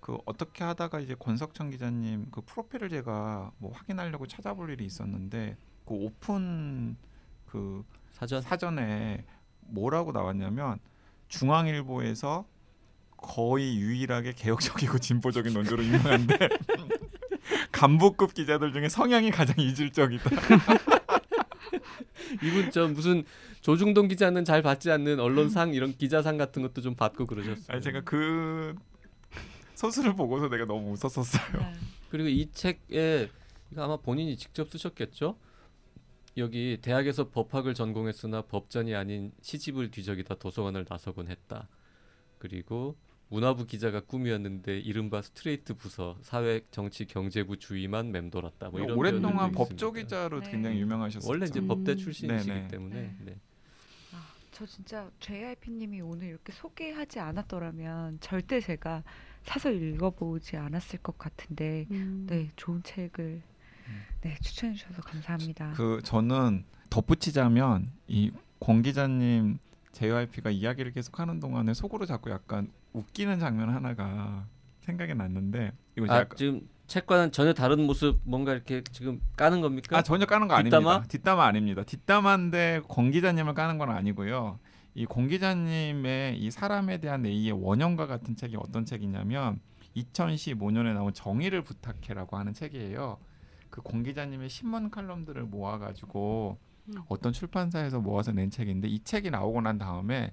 그 0.00 0.18
어떻게 0.24 0.64
하다가 0.64 0.98
이제 0.98 1.14
권석정 1.14 1.70
기자님 1.70 2.32
그 2.32 2.40
프로필을 2.40 2.88
제가 2.88 3.52
뭐 3.58 3.70
확인하려고 3.72 4.26
찾아볼 4.26 4.70
일이 4.70 4.84
있었는데 4.84 5.56
그 5.84 5.94
오픈 5.94 6.96
그 7.50 7.84
사전 8.12 8.42
사전에 8.42 9.24
뭐라고 9.60 10.12
나왔냐면 10.12 10.78
중앙일보에서 11.28 12.46
거의 13.16 13.78
유일하게 13.78 14.32
개혁적이고 14.32 14.98
진보적인 15.00 15.52
논조로 15.52 15.84
유명한데 15.84 16.48
간부급 17.72 18.34
기자들 18.34 18.72
중에 18.72 18.88
성향이 18.88 19.30
가장 19.30 19.56
이질적이다. 19.58 20.30
이분 22.42 22.70
저 22.70 22.86
무슨 22.88 23.24
조중동 23.60 24.08
기자는 24.08 24.44
잘 24.44 24.62
받지 24.62 24.90
않는 24.90 25.18
언론상 25.18 25.74
이런 25.74 25.96
기자상 25.96 26.36
같은 26.36 26.62
것도 26.62 26.82
좀 26.82 26.94
받고 26.94 27.26
그러셨어요. 27.26 27.64
아니 27.68 27.82
제가 27.82 28.02
그 28.02 28.74
소스를 29.74 30.14
보고서 30.14 30.48
내가 30.48 30.66
너무 30.66 30.92
웃었었어요. 30.92 31.60
네. 31.60 31.72
그리고 32.10 32.28
이 32.28 32.50
책에 32.52 33.30
이거 33.70 33.84
아마 33.84 33.96
본인이 33.96 34.36
직접 34.36 34.70
쓰셨겠죠? 34.70 35.36
여기 36.38 36.78
대학에서 36.80 37.30
법학을 37.30 37.74
전공했으나 37.74 38.42
법전이 38.42 38.94
아닌 38.94 39.32
시집을 39.40 39.90
뒤적이다 39.90 40.36
도서관을 40.36 40.86
나서곤 40.88 41.28
했다. 41.28 41.68
그리고 42.38 42.96
문화부 43.30 43.66
기자가 43.66 44.00
꿈이었는데 44.00 44.78
이른바 44.78 45.20
스트레이트 45.20 45.74
부서 45.74 46.16
사회 46.22 46.62
정치 46.70 47.04
경제부 47.04 47.58
주위만 47.58 48.10
맴돌았다. 48.10 48.70
뭐 48.70 48.80
이런 48.80 48.96
오랫동안 48.96 49.52
법조. 49.52 49.92
기자로 49.92 50.40
네. 50.40 50.50
굉장히 50.50 50.80
유명하셨어요. 50.80 51.28
원래 51.28 51.44
이제 51.46 51.60
음. 51.60 51.68
법대 51.68 51.96
출신이시기 51.96 52.50
네네. 52.50 52.68
때문에 52.68 52.94
네. 52.94 53.16
네. 53.20 53.40
아, 54.14 54.24
저 54.50 54.64
진짜 54.64 55.10
JYP님이 55.20 56.00
오늘 56.00 56.28
이렇게 56.28 56.52
소개하지 56.52 57.18
않았더라면 57.20 58.20
절대 58.20 58.60
제가 58.60 59.02
사서 59.42 59.70
읽어보지 59.72 60.56
않았을 60.56 61.00
것 61.00 61.18
같은데 61.18 61.86
음. 61.90 62.26
네 62.28 62.48
좋은 62.56 62.82
책을 62.82 63.42
네 64.22 64.36
추천해 64.42 64.74
주셔서 64.74 65.02
감사합니다. 65.02 65.72
그 65.76 66.00
저는 66.04 66.64
덧붙이자면 66.90 67.90
이 68.08 68.30
권 68.60 68.82
기자님 68.82 69.58
JYP가 69.92 70.50
이야기를 70.50 70.92
계속 70.92 71.20
하는 71.20 71.38
동안에 71.38 71.74
속으로 71.74 72.06
자꾸 72.06 72.30
약간 72.30 72.68
웃기는 72.92 73.38
장면 73.38 73.70
하나가 73.70 74.46
생각이 74.80 75.14
났는데 75.14 75.70
이거 75.96 76.12
아 76.12 76.18
제가 76.24 76.34
지금 76.34 76.68
책과는 76.88 77.30
전혀 77.30 77.52
다른 77.52 77.86
모습 77.86 78.18
뭔가 78.24 78.52
이렇게 78.52 78.82
지금 78.90 79.20
까는 79.36 79.60
겁니까? 79.60 79.96
아 79.98 80.02
전혀 80.02 80.26
까는 80.26 80.48
거 80.48 80.60
뒷담화? 80.60 80.90
아닙니다. 80.92 81.08
뒷담화 81.08 81.44
아닙니다. 81.46 81.82
뒷담화인데 81.84 82.82
권 82.88 83.10
기자님을 83.12 83.54
까는 83.54 83.78
건 83.78 83.90
아니고요. 83.90 84.58
이권 84.94 85.28
기자님의 85.28 86.38
이 86.40 86.50
사람에 86.50 86.98
대한 86.98 87.24
A의 87.26 87.52
원형과 87.52 88.06
같은 88.08 88.34
책이 88.34 88.56
어떤 88.56 88.84
책이냐면 88.84 89.60
2015년에 89.96 90.94
나온 90.94 91.12
정의를 91.12 91.62
부탁해라고 91.62 92.36
하는 92.36 92.54
책이에요. 92.54 93.18
그권 93.78 94.02
기자님의 94.02 94.48
신문 94.48 94.90
칼럼들을 94.90 95.44
모아가지고 95.44 96.58
음. 96.88 96.94
어떤 97.08 97.32
출판사에서 97.32 98.00
모아서 98.00 98.32
낸 98.32 98.50
책인데 98.50 98.88
이 98.88 99.02
책이 99.04 99.30
나오고 99.30 99.60
난 99.60 99.78
다음에 99.78 100.32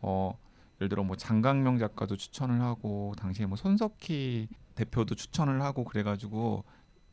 어 0.00 0.36
예를 0.80 0.88
들어 0.88 1.04
뭐 1.04 1.16
장강명 1.16 1.78
작가도 1.78 2.16
추천을 2.16 2.60
하고 2.60 3.14
당시에 3.16 3.46
뭐 3.46 3.56
손석희 3.56 4.48
대표도 4.74 5.14
추천을 5.14 5.62
하고 5.62 5.84
그래가지고 5.84 6.64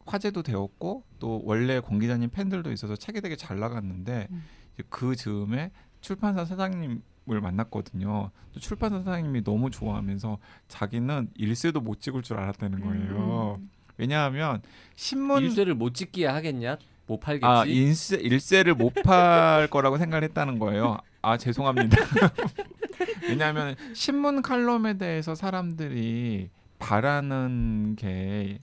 화제도 0.05 0.41
되었고 0.41 1.03
또 1.19 1.41
원래 1.45 1.79
권 1.79 1.99
기자님 1.99 2.31
팬들도 2.31 2.71
있어서 2.71 2.95
책이 2.95 3.21
되게 3.21 3.35
잘 3.35 3.59
나갔는데 3.59 4.27
음. 4.31 4.43
그 4.89 5.15
즈음에 5.15 5.71
출판사 6.01 6.45
사장님을 6.45 7.01
만났거든요. 7.41 8.31
또 8.53 8.59
출판사 8.59 9.03
사장님이 9.03 9.43
너무 9.43 9.69
좋아하면서 9.69 10.39
자기는 10.67 11.29
일세도 11.35 11.81
못 11.81 11.99
찍을 11.99 12.23
줄 12.23 12.37
알았다는 12.37 12.79
거예요. 12.79 13.57
음. 13.59 13.69
왜냐하면 13.99 14.61
신문 14.95 15.43
일세를 15.43 15.75
못 15.75 15.93
찍기에 15.93 16.25
하겠냐? 16.27 16.77
못 17.05 17.19
팔겠지. 17.19 17.45
아 17.45 17.65
인세 17.65 18.15
일세를 18.17 18.73
못 18.75 18.93
팔 19.03 19.67
거라고 19.71 19.97
생각을 19.97 20.23
했다는 20.23 20.57
거예요. 20.57 20.97
아 21.21 21.37
죄송합니다. 21.37 21.97
왜냐하면 23.27 23.75
신문 23.93 24.41
칼럼에 24.41 24.97
대해서 24.97 25.35
사람들이 25.35 26.49
바라는 26.79 27.95
게 27.97 28.59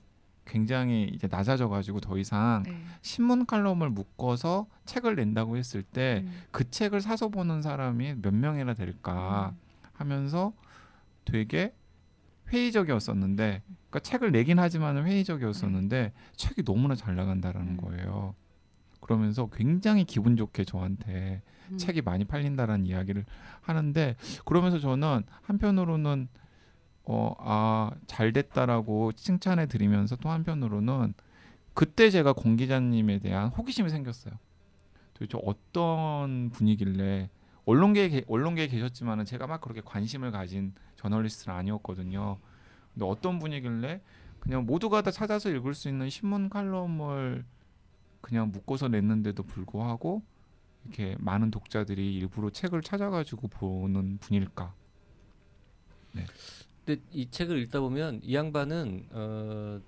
굉장히 0.46 1.10
이제 1.12 1.28
낮아져 1.30 1.68
가지고 1.68 2.00
더 2.00 2.16
이상 2.18 2.62
네. 2.64 2.76
신문 3.02 3.46
칼럼을 3.46 3.90
묶어서 3.90 4.66
책을 4.84 5.16
낸다고 5.16 5.56
했을 5.56 5.82
때그 5.82 6.22
음. 6.24 6.64
책을 6.70 7.00
사서 7.00 7.28
보는 7.28 7.62
사람이 7.62 8.14
몇 8.22 8.32
명이나 8.32 8.74
될까 8.74 9.52
하면서 9.92 10.52
되게 11.24 11.74
회의적이었었는데 12.52 13.62
그러니까 13.96 14.00
책을 14.00 14.32
내긴 14.32 14.58
하지만 14.58 15.04
회의적이었었는데 15.06 16.12
책이 16.36 16.64
너무나 16.64 16.94
잘 16.94 17.16
나간다라는 17.16 17.72
음. 17.72 17.76
거예요. 17.78 18.34
그러면서 19.00 19.48
굉장히 19.50 20.04
기분 20.04 20.36
좋게 20.36 20.64
저한테 20.64 21.42
음. 21.70 21.78
책이 21.78 22.02
많이 22.02 22.24
팔린다라는 22.24 22.84
이야기를 22.86 23.24
하는데 23.62 24.16
그러면서 24.44 24.78
저는 24.78 25.22
한편으로는 25.42 26.28
어 27.08 27.34
아 27.38 27.90
잘 28.06 28.32
됐다라고 28.32 29.12
칭찬해 29.12 29.66
드리면서 29.66 30.16
또 30.16 30.28
한편으로는 30.28 31.14
그때 31.72 32.10
제가 32.10 32.32
공 32.32 32.56
기자님에 32.56 33.20
대한 33.20 33.48
호기심이 33.48 33.88
생겼어요. 33.90 34.34
도대체 35.14 35.38
어떤 35.44 36.50
분이길래 36.50 37.30
언론계에 37.64 38.08
계- 38.08 38.24
언론계에 38.28 38.66
계셨지만은 38.66 39.24
제가 39.24 39.46
막 39.46 39.60
그렇게 39.60 39.80
관심을 39.82 40.30
가진 40.32 40.74
저널리스트는 40.96 41.56
아니었거든요. 41.56 42.38
근데 42.96 43.06
어떤 43.06 43.38
분이길래 43.38 44.00
그냥 44.40 44.64
모두가 44.64 45.02
다 45.02 45.10
찾아서 45.10 45.50
읽을 45.50 45.74
수 45.74 45.88
있는 45.88 46.08
신문 46.08 46.48
칼럼을 46.48 47.44
그냥 48.22 48.50
묶어서 48.50 48.88
냈는데도 48.88 49.42
불구하고 49.42 50.22
이렇게 50.84 51.14
많은 51.18 51.50
독자들이 51.50 52.16
일부러 52.16 52.48
책을 52.48 52.80
찾아가지고 52.80 53.48
보는 53.48 54.18
분일까? 54.18 54.74
근데 56.84 57.02
이 57.12 57.30
책을 57.30 57.58
읽다 57.64 57.80
보면 57.80 58.20
이 58.22 58.34
양반은 58.34 59.08
어, 59.10 59.80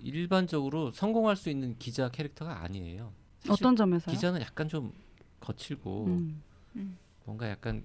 일반적으로 0.00 0.90
성공할 0.92 1.36
수 1.36 1.50
있는 1.50 1.76
기자 1.78 2.08
캐릭터가 2.08 2.62
아니에요. 2.62 3.12
어떤 3.50 3.76
점에서요? 3.76 4.14
기자는 4.14 4.40
약간 4.40 4.68
좀 4.68 4.92
거칠고 5.40 6.06
음. 6.06 6.96
뭔가 7.24 7.50
약간 7.50 7.84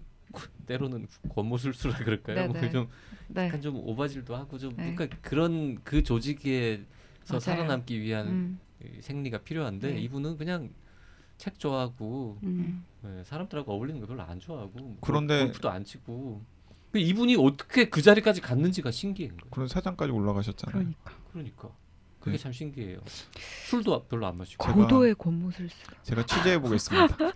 때로는 0.65 1.07
권모술수라 1.29 1.95
그럴까요? 1.97 2.47
뭐좀 2.47 2.88
네. 3.29 3.47
약간 3.47 3.61
좀 3.61 3.75
오바질도 3.77 4.36
하고 4.36 4.57
좀 4.57 4.75
네. 4.75 4.93
그러니까 4.95 5.17
그런 5.21 5.79
그 5.84 6.03
조직에서 6.03 6.84
맞아요. 7.29 7.39
살아남기 7.39 7.99
위한 8.01 8.27
음. 8.27 8.59
이 8.84 9.01
생리가 9.01 9.39
필요한데 9.39 9.93
네. 9.93 9.99
이분은 10.01 10.38
그냥 10.38 10.71
책 11.38 11.57
좋아하고 11.59 12.39
음. 12.43 12.84
네, 13.03 13.23
사람들하고 13.23 13.73
어울리는 13.73 13.99
거 13.99 14.07
별로 14.07 14.21
안 14.23 14.39
좋아하고 14.39 14.79
뭐 14.79 14.97
그런데- 15.01 15.43
골프도 15.45 15.69
안 15.69 15.84
치고 15.84 16.41
그 16.91 16.99
이분이 16.99 17.36
어떻게 17.38 17.89
그 17.89 18.01
자리까지 18.01 18.41
갔는지가 18.41 18.91
신기한 18.91 19.38
거예요. 19.38 19.49
그런 19.51 19.67
사장까지 19.67 20.11
올라가셨잖아요. 20.11 20.73
그러니까. 20.73 21.11
그러니까 21.32 21.69
그게 22.22 22.38
네. 22.38 22.43
참 22.43 22.51
신기해요. 22.53 22.99
술도 23.65 24.05
별로 24.05 24.28
안 24.28 24.38
마시고 24.38 24.63
제가- 24.63 24.74
고도의 24.76 25.15
권모술수. 25.15 25.76
제가 26.03 26.26
취재해 26.26 26.57
보겠습니다. 26.59 27.17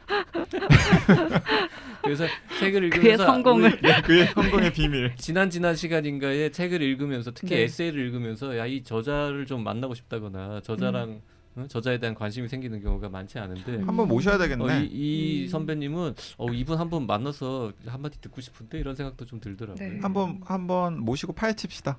그래서 2.04 2.26
책을 2.60 2.90
그의 2.92 3.00
읽으면서 3.14 3.26
성공을. 3.26 3.74
우리 3.74 3.82
네, 3.82 4.02
그의 4.02 4.28
성공의 4.28 4.74
비밀. 4.74 5.16
지난 5.18 5.50
지난 5.50 5.76
시간인가에 5.76 6.52
책을 6.52 6.82
읽으면서 6.82 7.32
특히 7.32 7.56
네. 7.56 7.62
에세이를 7.64 8.00
읽으면서 8.06 8.58
야 8.58 8.66
이 8.66 8.84
저자를 8.84 9.46
좀 9.46 9.64
만나고 9.64 9.94
싶다거나 9.94 10.62
저자랑 10.62 11.10
음. 11.10 11.22
어? 11.62 11.68
저자에 11.68 12.00
대한 12.00 12.16
관심이 12.16 12.48
생기는 12.48 12.82
경우가 12.82 13.10
많지 13.10 13.38
않은데 13.40 13.78
한번 13.84 14.08
모셔야 14.08 14.38
되겠네. 14.40 14.64
어, 14.64 14.80
이, 14.82 14.86
이 14.92 15.44
음. 15.44 15.48
선배님은 15.50 16.16
어, 16.38 16.48
이분 16.52 16.80
한번 16.80 17.06
만나서 17.08 17.72
한마디 17.86 18.20
듣고 18.20 18.42
싶은데 18.42 18.80
이런 18.80 18.96
생각도 18.96 19.26
좀 19.26 19.40
들더라고요. 19.40 19.88
네. 19.90 20.00
한번 20.02 20.42
한번 20.46 21.00
모시고 21.00 21.34
파헤칩시다. 21.34 21.98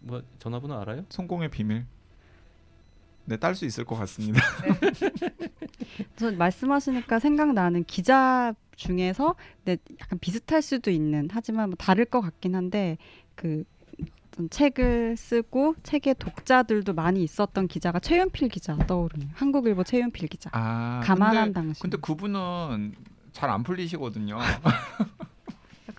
뭐 0.00 0.22
전화번호 0.38 0.78
알아요? 0.80 1.04
성공의 1.10 1.50
비밀. 1.50 1.84
네, 3.30 3.36
딸 3.36 3.54
수 3.54 3.64
있을 3.64 3.84
것 3.84 3.94
같습니다. 3.94 4.42
저 6.16 6.32
말씀하시니까 6.32 7.20
생각나는 7.20 7.84
기자 7.84 8.52
중에서 8.74 9.36
네, 9.64 9.76
약간 10.00 10.18
비슷할 10.18 10.62
수도 10.62 10.90
있는 10.90 11.28
하지만 11.30 11.70
뭐 11.70 11.76
다를 11.76 12.06
것 12.06 12.20
같긴 12.20 12.56
한데 12.56 12.98
그 13.36 13.62
책을 14.50 15.16
쓰고 15.16 15.76
책의 15.84 16.16
독자들도 16.18 16.92
많이 16.94 17.22
있었던 17.22 17.68
기자가 17.68 18.00
최윤필 18.00 18.48
기자 18.48 18.76
떠오르네요. 18.76 19.30
한국일보 19.34 19.84
최윤필 19.84 20.26
기자. 20.28 20.50
아, 20.52 21.00
가만한 21.04 21.52
당신. 21.52 21.80
근데 21.82 21.98
그분은 21.98 22.94
잘 23.32 23.48
안 23.48 23.62
풀리시거든요. 23.62 24.38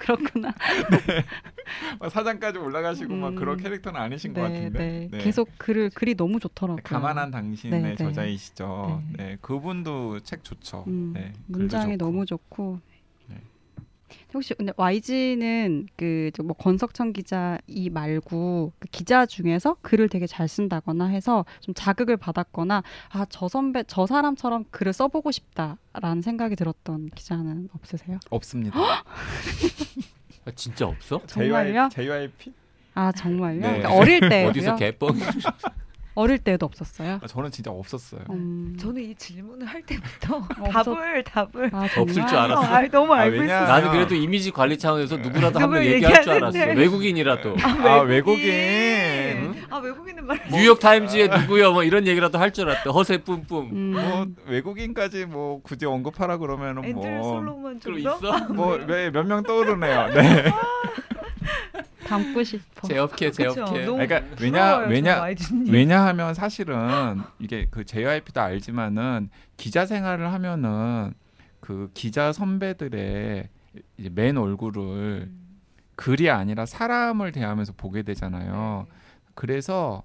그렇구나. 0.02 0.54
막 2.00 2.10
사장까지 2.12 2.58
올라가시고 2.58 3.14
막 3.16 3.30
음. 3.30 3.36
그런 3.36 3.58
캐릭터는 3.58 4.00
아니신 4.00 4.34
것 4.34 4.42
네, 4.42 4.48
같은데. 4.48 4.80
네. 4.80 5.10
네. 5.12 5.18
계속 5.20 5.50
글을 5.58 5.92
글이 5.94 6.16
너무 6.16 6.40
좋더라고요. 6.40 6.82
가만한 6.84 7.30
당신의 7.32 7.82
네, 7.82 7.90
네. 7.90 7.96
저자이시죠. 7.96 9.04
네. 9.18 9.24
네. 9.24 9.38
그분도 9.42 10.22
책 10.22 10.44
좋죠. 10.44 10.86
음, 10.88 11.12
네, 11.14 11.34
문장이 11.48 11.98
좋고. 11.98 12.06
너무 12.06 12.26
좋고. 12.26 12.80
네. 14.12 14.26
혹시 14.34 14.54
근데 14.54 14.74
YG는 14.76 15.88
그 15.98 16.32
뭐 16.44 16.54
권석천 16.56 17.14
기자 17.14 17.58
이 17.68 17.90
말고 17.90 18.74
그 18.80 18.88
기자 18.92 19.26
중에서 19.26 19.76
글을 19.82 20.10
되게 20.10 20.26
잘 20.28 20.48
쓴다거나 20.48 21.06
해서 21.08 21.46
좀 21.60 21.74
자극을 21.74 22.18
받았거나 22.18 22.84
아 23.10 23.26
저 23.30 23.48
선배 23.48 23.84
저 23.88 24.06
사람처럼 24.08 24.66
글을 24.72 24.94
써보고 24.94 25.32
싶다라는 25.32 26.22
생각이 26.22 26.56
들었던 26.56 27.10
기자는 27.16 27.70
없으세요? 27.74 28.20
없습니다. 28.30 28.80
아, 28.80 30.52
진짜 30.56 30.88
없어? 30.88 31.22
정말요? 31.28 31.90
JYP? 31.92 32.54
아 32.96 33.12
정말요? 33.12 33.60
네. 33.62 33.68
그러니까 33.80 33.94
어릴 33.96 34.20
때도요? 34.22 34.48
어디서 34.50 34.76
개뻥? 34.76 35.10
어릴 36.14 36.38
때도 36.40 36.66
없었어요? 36.66 37.20
아, 37.24 37.28
저는 37.28 37.52
진짜 37.52 37.72
없었어요. 37.72 38.22
음. 38.32 38.76
저는 38.80 39.02
이 39.02 39.16
질문을 39.16 39.66
할 39.66 39.82
때부터 39.84 40.42
답을 40.72 41.24
답을 41.24 41.70
아, 41.74 41.88
없을 41.98 42.14
줄? 42.28 42.38
알았어. 42.38 42.62
아, 42.64 42.82
너무 42.90 43.14
아, 43.14 43.20
알고 43.20 43.38
왜냐- 43.38 43.46
있었어요. 43.46 43.68
나는 43.68 43.92
그래도 43.92 44.16
이미지 44.16 44.52
관리 44.52 44.78
차원에서 44.78 45.18
누구라도 45.18 45.60
한명 45.60 45.80
누굴 45.82 45.94
얘기할 45.94 46.22
줄 46.24 46.34
알았어. 46.34 46.58
외국인이라도. 46.58 47.56
아, 47.64 48.00
외국인. 48.02 48.50
응? 48.52 49.56
아 49.70 49.78
외국인은 49.78 50.26
말. 50.28 50.40
뉴욕 50.52 50.80
타임즈에 50.80 51.28
누구요? 51.28 51.72
뭐 51.72 51.84
이런 51.84 52.06
얘기라도 52.06 52.38
할 52.38 52.52
줄 52.52 52.70
알았다. 52.70 52.90
허세 52.92 53.20
뿜뿜. 53.20 53.70
음. 53.72 53.92
뭐 53.94 54.26
외국인까지 54.48 55.26
뭐 55.26 55.62
굳이 55.62 55.86
언급하라 55.86 56.38
그러면은 56.38 56.84
앤드류 56.84 57.14
뭐 57.16 57.24
솔로몬 57.40 57.80
그럼 57.80 58.02
정도? 58.02 58.26
있어? 58.28 58.40
뭐 58.54 58.78
몇 58.86 59.24
명 59.26 59.44
떠오르네요. 59.44 60.08
네. 60.14 60.52
담고 62.12 62.44
싶어. 62.44 62.88
제업캐 62.88 63.30
그쵸, 63.32 63.54
제업캐. 63.54 63.86
너무 63.86 64.06
그러니까 64.06 64.22
왜냐 64.40 64.78
왜냐. 64.80 65.24
왜냐하면 65.68 66.34
사실은 66.34 67.22
이게 67.40 67.68
그 67.72 67.86
JYP도 67.86 68.42
알지만은 68.42 69.30
기자 69.56 69.86
생활을 69.86 70.32
하면은 70.34 71.14
그 71.62 71.90
기자 71.94 72.34
선배들의 72.34 73.50
이제 73.98 74.10
맨 74.10 74.38
얼굴을 74.38 75.30
음. 75.30 75.58
글이 75.96 76.30
아니라 76.30 76.66
사람을 76.66 77.32
대하면서 77.32 77.74
보게 77.78 78.02
되잖아요. 78.04 78.88
네. 78.90 78.96
그래서 79.36 80.04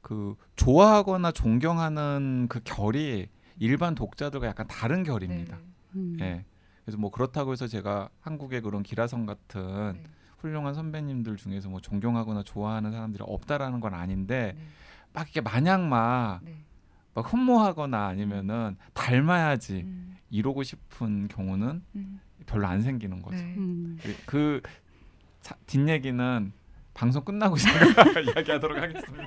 그 0.00 0.36
좋아하거나 0.56 1.32
존경하는 1.32 2.46
그 2.48 2.60
결이 2.64 3.28
일반 3.58 3.94
독자들과 3.94 4.46
약간 4.46 4.66
다른 4.66 5.02
결입니다. 5.02 5.56
네. 5.56 5.62
음. 5.96 6.16
예. 6.20 6.44
그래서 6.84 6.98
뭐 6.98 7.10
그렇다고 7.10 7.52
해서 7.52 7.66
제가 7.66 8.08
한국의 8.20 8.60
그런 8.60 8.82
기라성 8.82 9.26
같은 9.26 9.94
네. 9.94 10.02
훌륭한 10.44 10.74
선배님들 10.74 11.36
중에서 11.38 11.70
뭐 11.70 11.80
존경하거나 11.80 12.42
좋아하는 12.42 12.92
사람들이 12.92 13.24
없다라는 13.26 13.80
건 13.80 13.94
아닌데 13.94 14.52
네. 14.56 14.66
막 15.14 15.22
이렇게 15.26 15.40
마냥 15.40 15.88
막, 15.88 16.40
네. 16.44 16.54
막 17.14 17.32
흠모하거나 17.32 18.06
아니면은 18.08 18.76
닮아야지 18.92 19.80
음. 19.86 20.16
이러고 20.28 20.62
싶은 20.62 21.28
경우는 21.28 21.82
음. 21.96 22.20
별로 22.44 22.66
안 22.66 22.82
생기는 22.82 23.22
거죠. 23.22 23.36
네. 23.38 23.54
음. 23.56 23.98
그- 24.02 24.16
그 24.26 24.60
사- 25.40 25.56
뒷얘기는 25.66 26.52
방송 26.92 27.24
끝나고 27.24 27.56
제가 27.56 27.74
이야기하도록 28.36 28.76
하겠습니다. 28.78 29.24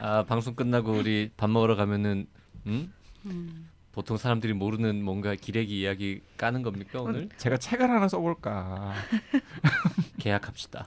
아 0.00 0.24
방송 0.24 0.54
끝나고 0.56 0.92
우리 0.92 1.30
밥 1.36 1.48
먹으러 1.48 1.76
가면은 1.76 2.26
음? 2.66 2.92
음. 3.26 3.68
보통 3.92 4.16
사람들이 4.16 4.54
모르는 4.54 5.04
뭔가 5.04 5.34
기레기 5.34 5.80
이야기 5.80 6.22
까는 6.38 6.62
겁니까 6.62 7.02
오늘? 7.02 7.28
제가 7.36 7.58
책을 7.58 7.90
하나 7.90 8.08
써볼까. 8.08 8.94
계약합시다. 10.18 10.84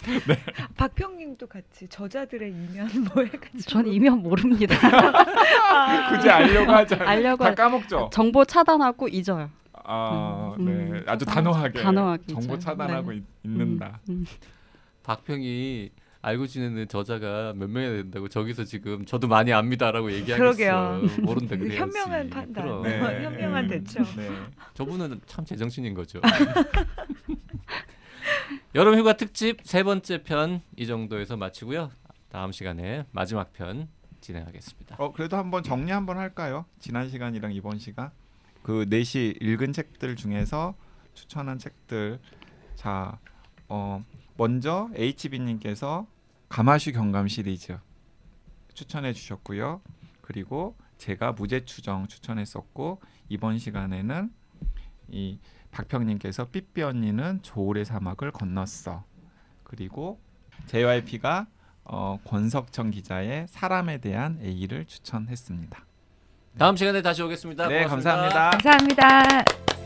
박평님도 0.75 1.45
같이 1.47 1.87
저자들의 1.87 2.49
이면 2.49 2.89
뭐 3.13 3.23
해가지고. 3.23 3.61
전 3.61 3.85
이면 3.87 4.23
모릅니다. 4.23 4.75
굳이 6.09 6.29
알려고 6.29 6.71
하자. 6.71 6.97
알려고 7.07 7.43
다 7.43 7.51
하- 7.51 7.55
까먹죠. 7.55 8.09
정보 8.11 8.43
차단하고 8.43 9.07
잊어요. 9.07 9.51
아, 9.87 10.55
음, 10.57 10.65
네. 10.65 10.71
음. 10.71 11.03
아주 11.05 11.25
단호하게, 11.25 11.83
단호하게 11.83 12.23
정보. 12.33 12.57
차단하고 12.57 13.11
네. 13.11 13.17
있, 13.17 13.23
있는다. 13.43 13.99
음. 14.09 14.25
박평이 15.03 15.91
알고 16.25 16.47
지내는 16.47 16.87
저자가 16.87 17.53
몇 17.55 17.69
명이나 17.69 17.97
된다고 17.97 18.27
저기서 18.27 18.63
지금 18.63 19.05
저도 19.05 19.27
많이 19.27 19.53
압니다라고 19.53 20.11
얘기하겠어. 20.11 21.01
모른다 21.21 21.55
그래야지. 21.55 21.77
현명한 21.77 22.29
판단, 22.31 22.65
그럼. 22.65 22.81
네. 22.81 22.99
현명한 22.99 23.67
대처. 23.67 24.03
네. 24.15 24.31
저분은 24.73 25.21
참 25.27 25.45
제정신인 25.45 25.93
거죠. 25.93 26.19
여름 28.73 28.97
휴가 28.97 29.13
특집 29.13 29.59
세 29.63 29.83
번째 29.83 30.23
편 30.23 30.61
이 30.77 30.87
정도에서 30.87 31.37
마치고요. 31.37 31.91
다음 32.29 32.51
시간에 32.51 33.05
마지막 33.11 33.53
편 33.53 33.87
진행하겠습니다. 34.19 34.95
어 34.97 35.11
그래도 35.13 35.37
한번 35.37 35.61
정리 35.61 35.91
한번 35.91 36.17
할까요? 36.17 36.65
지난 36.79 37.07
시간이랑 37.07 37.53
이번 37.53 37.77
시간 37.77 38.09
그 38.63 38.87
넷이 38.89 39.35
읽은 39.39 39.73
책들 39.73 40.15
중에서 40.15 40.73
추천한 41.13 41.59
책들 41.59 42.17
자 42.73 43.19
어, 43.69 44.03
먼저 44.37 44.89
HB님께서 44.95 46.07
가마슈 46.49 46.91
경감 46.91 47.27
시리즈 47.27 47.77
추천해 48.73 49.13
주셨고요. 49.13 49.81
그리고 50.21 50.75
제가 50.97 51.33
무죄 51.33 51.65
추정 51.65 52.07
추천했었고 52.07 53.01
이번 53.29 53.59
시간에는 53.59 54.31
이 55.09 55.39
박평님께서 55.71 56.49
삐삐 56.49 56.83
언니는 56.83 57.41
조울의 57.41 57.85
사막을 57.85 58.31
건넜어. 58.31 59.03
그리고 59.63 60.19
JYP가 60.67 61.47
어, 61.83 62.19
권석천 62.25 62.91
기자의 62.91 63.47
사람에 63.49 63.99
대한 63.99 64.39
A를 64.41 64.85
추천했습니다. 64.85 65.85
다음 66.57 66.75
시간에 66.75 67.01
다시 67.01 67.21
오겠습니다. 67.21 67.67
네, 67.67 67.83
고맙습니다. 67.83 68.29
감사합니다. 68.29 68.95
감사합니다. 68.95 69.84